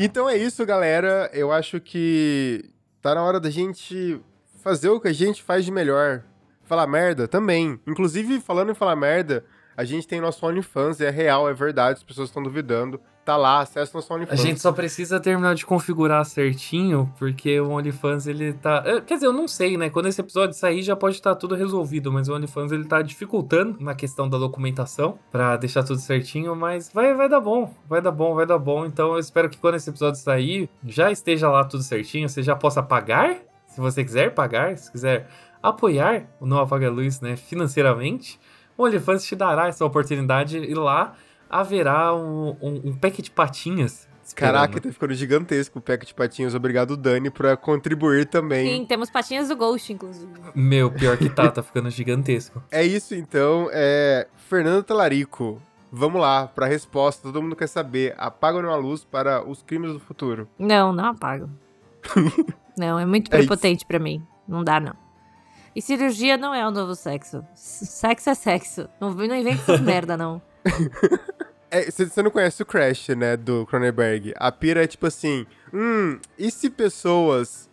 [0.00, 1.28] Então é isso, galera.
[1.32, 2.70] Eu acho que
[3.02, 4.20] tá na hora da gente
[4.62, 6.22] fazer o que a gente faz de melhor.
[6.62, 7.80] Falar merda também.
[7.84, 9.44] Inclusive, falando em falar merda,
[9.76, 13.60] a gente tem nosso OnlyFans, é real, é verdade, as pessoas estão duvidando tá lá,
[13.60, 14.40] acessa nosso OnlyFans.
[14.40, 18.82] A gente só precisa terminar de configurar certinho, porque o OnlyFans ele tá.
[19.06, 19.90] Quer dizer, eu não sei, né?
[19.90, 23.76] Quando esse episódio sair já pode estar tudo resolvido, mas o OnlyFans ele tá dificultando
[23.80, 28.10] na questão da documentação para deixar tudo certinho, mas vai, vai dar bom, vai dar
[28.10, 28.86] bom, vai dar bom.
[28.86, 32.56] Então eu espero que quando esse episódio sair já esteja lá tudo certinho, você já
[32.56, 33.36] possa pagar,
[33.66, 35.28] se você quiser pagar, se quiser
[35.62, 38.40] apoiar o Não Apaga Luz, né, financeiramente.
[38.74, 41.14] O OnlyFans te dará essa oportunidade e lá
[41.48, 44.52] haverá um, um, um pack de patinhas Esperando.
[44.52, 46.54] Caraca, tá ficando gigantesco o pack de patinhas.
[46.54, 48.76] Obrigado, Dani, por contribuir também.
[48.76, 50.30] Sim, temos patinhas do Ghost, inclusive.
[50.54, 52.62] Meu, pior que tá, tá ficando gigantesco.
[52.70, 53.70] É isso, então.
[53.72, 54.28] É...
[54.36, 57.22] Fernando Talarico, vamos lá, pra resposta.
[57.22, 58.14] Todo mundo quer saber.
[58.18, 60.46] Apaga ou não a luz para os crimes do futuro?
[60.58, 61.48] Não, não apago.
[62.76, 64.22] não, é muito é prepotente é para mim.
[64.46, 64.94] Não dá, não.
[65.74, 67.42] E cirurgia não é o novo sexo.
[67.54, 68.90] Sexo é sexo.
[69.00, 70.42] Não, não inventa essas merda, não.
[71.70, 74.32] É, você não conhece o Crash, né, do Cronenberg.
[74.36, 77.68] A pira é tipo assim, hum, e se pessoas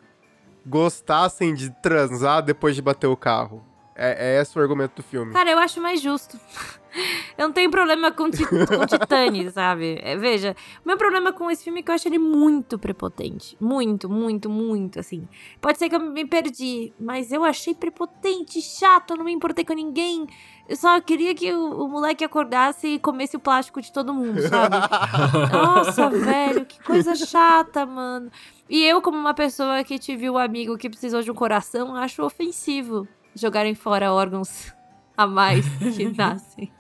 [0.66, 3.64] gostassem de transar depois de bater o carro?
[3.96, 5.32] É, é esse o argumento do filme.
[5.32, 6.38] Cara, eu acho mais justo.
[7.38, 10.00] Eu não tenho problema com, tit com Titane, sabe?
[10.02, 13.58] É, veja, o meu problema com esse filme é que eu acho ele muito prepotente.
[13.60, 15.28] Muito, muito, muito, assim.
[15.60, 19.74] Pode ser que eu me perdi, mas eu achei prepotente, chato, não me importei com
[19.74, 20.28] ninguém.
[20.68, 24.42] Eu só queria que o, o moleque acordasse e comesse o plástico de todo mundo,
[24.42, 24.78] sabe?
[25.54, 28.32] Nossa, velho, que coisa chata, mano.
[28.68, 32.24] E eu, como uma pessoa que tive um amigo que precisou de um coração, acho
[32.24, 34.74] ofensivo jogarem fora órgãos
[35.16, 36.72] a mais que nascem.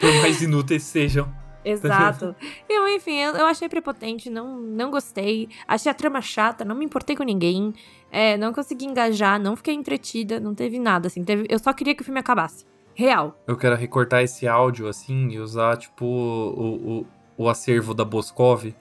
[0.00, 1.32] Por mais inúteis sejam.
[1.62, 2.34] Exato.
[2.68, 5.48] eu, enfim, eu, eu, achei prepotente, não, não gostei.
[5.68, 7.74] Achei a trama chata, não me importei com ninguém.
[8.10, 11.22] É, não consegui engajar, não fiquei entretida, não teve nada, assim.
[11.22, 12.64] Teve, eu só queria que o filme acabasse.
[12.94, 13.38] Real.
[13.46, 17.00] Eu quero recortar esse áudio, assim, e usar, tipo, o,
[17.36, 18.74] o, o acervo da Boscov,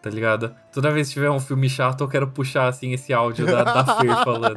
[0.00, 0.54] tá ligado?
[0.72, 3.96] Toda vez que tiver um filme chato, eu quero puxar, assim, esse áudio da, da
[3.96, 4.56] Fer falando.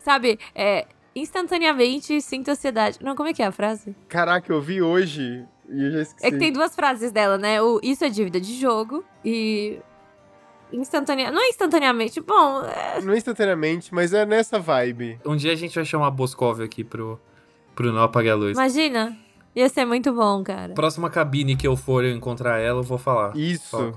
[0.00, 2.98] Sabe, é, instantaneamente sinto ansiedade.
[3.02, 3.94] Não, como é que é a frase?
[4.08, 6.26] Caraca, eu vi hoje e eu já esqueci.
[6.26, 7.60] É que tem duas frases dela, né?
[7.62, 9.78] O isso é dívida de jogo e
[10.72, 11.34] instantaneamente.
[11.34, 12.62] Não é instantaneamente, bom.
[12.64, 13.00] É...
[13.00, 15.18] Não é instantaneamente, mas é nessa vibe.
[15.24, 17.20] Um dia a gente vai chamar a Boscov aqui pro,
[17.74, 18.52] pro Não Apagar a Luz.
[18.52, 19.16] Imagina.
[19.54, 20.72] Ia ser muito bom, cara.
[20.72, 23.36] Próxima cabine que eu for encontrar ela, eu vou falar.
[23.36, 23.92] Isso.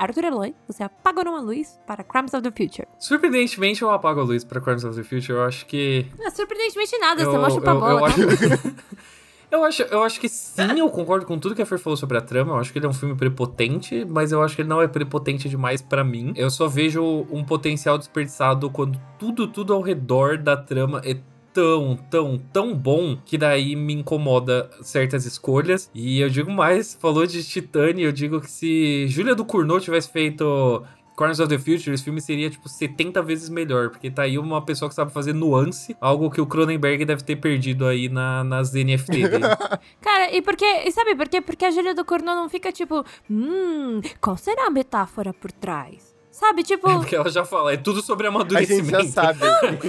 [0.00, 2.88] Arthur Eloy, você apaga uma luz para Crimes of the Future.
[2.98, 5.32] Surpreendentemente, eu apago a luz para Crimes of the Future.
[5.32, 6.06] Eu acho que.
[6.18, 8.00] Não, surpreendentemente nada, eu, você mostra pra bola.
[8.00, 8.20] Eu, acho...
[9.52, 12.16] eu, acho, eu acho que sim, eu concordo com tudo que a Fer falou sobre
[12.16, 12.52] a trama.
[12.54, 14.88] Eu acho que ele é um filme prepotente, mas eu acho que ele não é
[14.88, 16.32] prepotente demais para mim.
[16.34, 21.18] Eu só vejo um potencial desperdiçado quando tudo, tudo ao redor da trama é
[21.52, 25.90] tão, tão, tão bom que daí me incomoda certas escolhas.
[25.94, 30.10] E eu digo mais, falou de Titane, eu digo que se Júlia do Cournot tivesse
[30.10, 30.84] feito
[31.20, 34.64] Corners of the Future, esse filme seria, tipo, 70 vezes melhor, porque tá aí uma
[34.64, 38.72] pessoa que sabe fazer nuance, algo que o Cronenberg deve ter perdido aí na, nas
[38.72, 39.44] NFT dele.
[40.00, 41.42] Cara, e porque, e sabe por quê?
[41.42, 46.09] Porque a Júlia do Cournot não fica, tipo, hum, qual será a metáfora por trás?
[46.40, 46.88] Sabe, tipo.
[46.88, 48.96] É porque ela já fala, é tudo sobre amadurecimento.
[48.96, 49.40] A gente já sabe.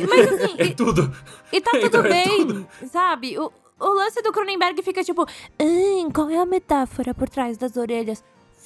[0.09, 0.55] mas assim.
[0.59, 1.15] é tudo.
[1.49, 2.67] E tá tudo então, bem, é tudo.
[2.91, 3.39] sabe?
[3.39, 3.49] O,
[3.79, 5.25] o lance do Cronenberg fica tipo,
[5.57, 8.21] hum, qual é a metáfora por trás das orelhas?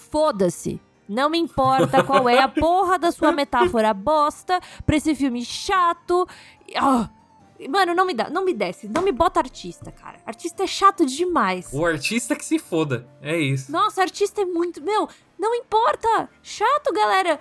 [0.10, 0.82] Foda-se.
[1.08, 6.28] Não me importa qual é a porra da sua metáfora bosta pra esse filme chato.
[6.82, 7.06] Oh,
[7.70, 10.20] Mano, não me dá, não me desce, não me bota artista, cara.
[10.26, 11.70] Artista é chato demais.
[11.72, 13.72] O artista que se foda, é isso.
[13.72, 15.08] Nossa, artista é muito, meu,
[15.40, 16.30] não importa.
[16.44, 17.40] Chato, galera.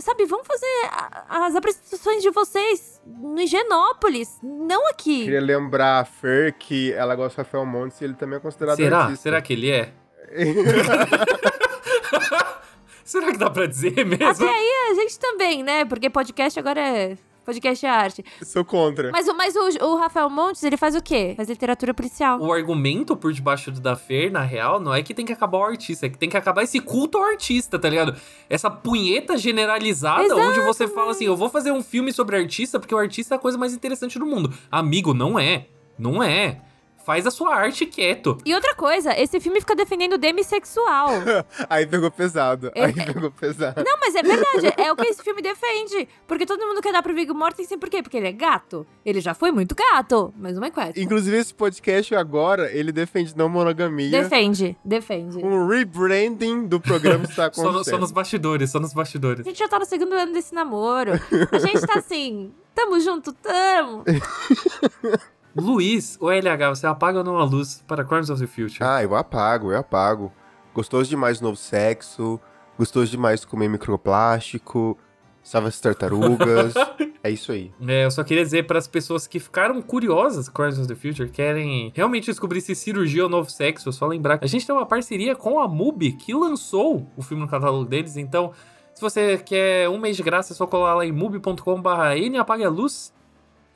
[0.00, 5.24] Sabe, vamos fazer a, as apresentações de vocês no Higienópolis, não aqui.
[5.24, 8.76] Queria lembrar a Fer que ela gosta de Rafael Montes e ele também é considerado
[8.76, 8.98] Será?
[9.00, 9.22] artista.
[9.22, 9.92] Será que ele é?
[13.04, 14.26] Será que dá pra dizer mesmo?
[14.26, 15.84] Até aí a gente também, né?
[15.84, 17.16] Porque podcast agora é
[17.46, 18.24] podcast é arte.
[18.42, 19.10] Sou contra.
[19.12, 21.32] Mas, mas o, o Rafael Montes, ele faz o quê?
[21.36, 22.40] Faz literatura policial.
[22.40, 25.64] O argumento por debaixo da Fer, na real, não é que tem que acabar o
[25.64, 28.16] artista, é que tem que acabar esse culto ao artista, tá ligado?
[28.50, 32.80] Essa punheta generalizada Exato, onde você fala assim, eu vou fazer um filme sobre artista
[32.80, 34.52] porque o artista é a coisa mais interessante do mundo.
[34.70, 35.66] Amigo, não é.
[35.98, 36.60] Não é
[37.06, 38.36] faz a sua arte quieto.
[38.44, 41.10] E outra coisa, esse filme fica defendendo demissexual.
[41.70, 42.72] aí pegou pesado.
[42.74, 43.80] É, aí pegou pesado.
[43.84, 44.74] Não, mas é verdade.
[44.76, 46.08] É o que esse filme defende.
[46.26, 48.02] Porque todo mundo quer dar pro Viggo Mortensen, por quê?
[48.02, 48.84] Porque ele é gato.
[49.04, 50.98] Ele já foi muito gato, mas não é quieto.
[50.98, 54.10] Inclusive, esse podcast agora, ele defende não monogamia.
[54.10, 55.38] Defende, defende.
[55.38, 57.84] Um rebranding do programa está acontecendo.
[57.84, 59.46] só, só nos bastidores, só nos bastidores.
[59.46, 61.12] A gente já tá no segundo ano desse namoro.
[61.52, 64.02] A gente tá assim, tamo junto, tamo.
[65.58, 68.78] Luiz, o LH, você apaga ou não a luz para Crimes of the Future?
[68.80, 70.30] Ah, eu apago, eu apago.
[70.74, 72.38] Gostoso demais do novo sexo,
[72.78, 74.98] gostoso demais de comer microplástico,
[75.42, 76.74] salva as tartarugas.
[77.24, 77.72] é isso aí.
[77.88, 80.94] É, eu só queria dizer para as pessoas que ficaram curiosas com Crimes of the
[80.94, 84.74] Future, querem realmente descobrir se cirurgia ou novo sexo, só lembrar que a gente tem
[84.74, 88.52] uma parceria com a MUBI, que lançou o filme no catálogo deles, então...
[88.92, 92.64] Se você quer um mês de graça, é só colar lá em mubi.com.br e apague
[92.64, 93.12] a luz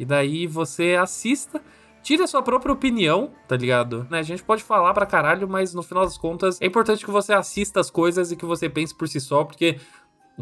[0.00, 1.60] e daí você assista.
[2.02, 4.06] Tire a sua própria opinião, tá ligado?
[4.10, 4.20] Né?
[4.20, 7.34] A gente pode falar pra caralho, mas no final das contas é importante que você
[7.34, 9.78] assista as coisas e que você pense por si só, porque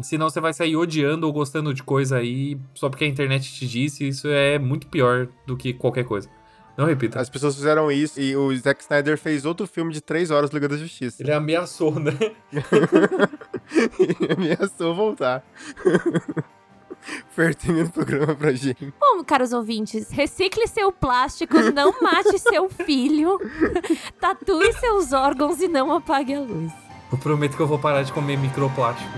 [0.01, 3.67] senão você vai sair odiando ou gostando de coisa aí só porque a internet te
[3.67, 4.07] disse.
[4.07, 6.29] Isso é muito pior do que qualquer coisa.
[6.77, 7.19] Não repita.
[7.19, 10.69] As pessoas fizeram isso e o Zack Snyder fez outro filme de três horas Liga
[10.69, 11.21] da Justiça.
[11.21, 12.13] Ele ameaçou, né?
[13.99, 15.43] Ele ameaçou voltar.
[17.31, 18.93] Fertendo o programa pra gente.
[18.99, 23.39] Bom, caros ouvintes, recicle seu plástico, não mate seu filho,
[24.19, 26.71] tatue seus órgãos e não apague a luz.
[27.11, 29.09] Eu prometo que eu vou parar de comer microplástico.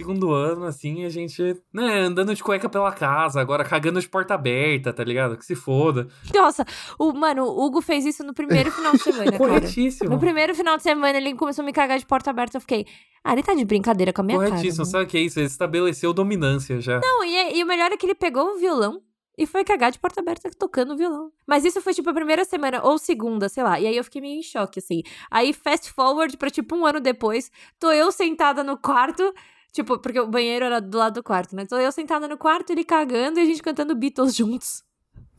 [0.00, 4.34] Segundo ano, assim, a gente, né, andando de cueca pela casa, agora cagando de porta
[4.34, 5.36] aberta, tá ligado?
[5.36, 6.08] Que se foda.
[6.34, 6.64] Nossa,
[6.98, 10.10] o, mano, o Hugo fez isso no primeiro final de semana, Corretíssimo.
[10.10, 12.86] No primeiro final de semana, ele começou a me cagar de porta aberta, eu fiquei...
[13.22, 14.90] Ah, ele tá de brincadeira com a minha Corretíssimo, cara.
[14.90, 15.38] sabe o que é isso?
[15.38, 16.98] Ele estabeleceu dominância já.
[17.00, 19.02] Não, e, e o melhor é que ele pegou o violão
[19.40, 21.32] e foi cagar de porta aberta tocando violão.
[21.46, 23.80] Mas isso foi, tipo, a primeira semana ou segunda, sei lá.
[23.80, 25.02] E aí eu fiquei meio em choque, assim.
[25.30, 29.34] Aí, fast forward pra, tipo, um ano depois, tô eu sentada no quarto.
[29.72, 31.64] Tipo, porque o banheiro era do lado do quarto, né?
[31.64, 34.82] Tô eu sentada no quarto, ele cagando e a gente cantando Beatles juntos.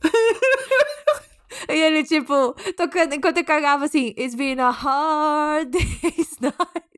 [1.68, 6.92] e ele, tipo, tocando enquanto eu cagava assim, It's been a hard day's night.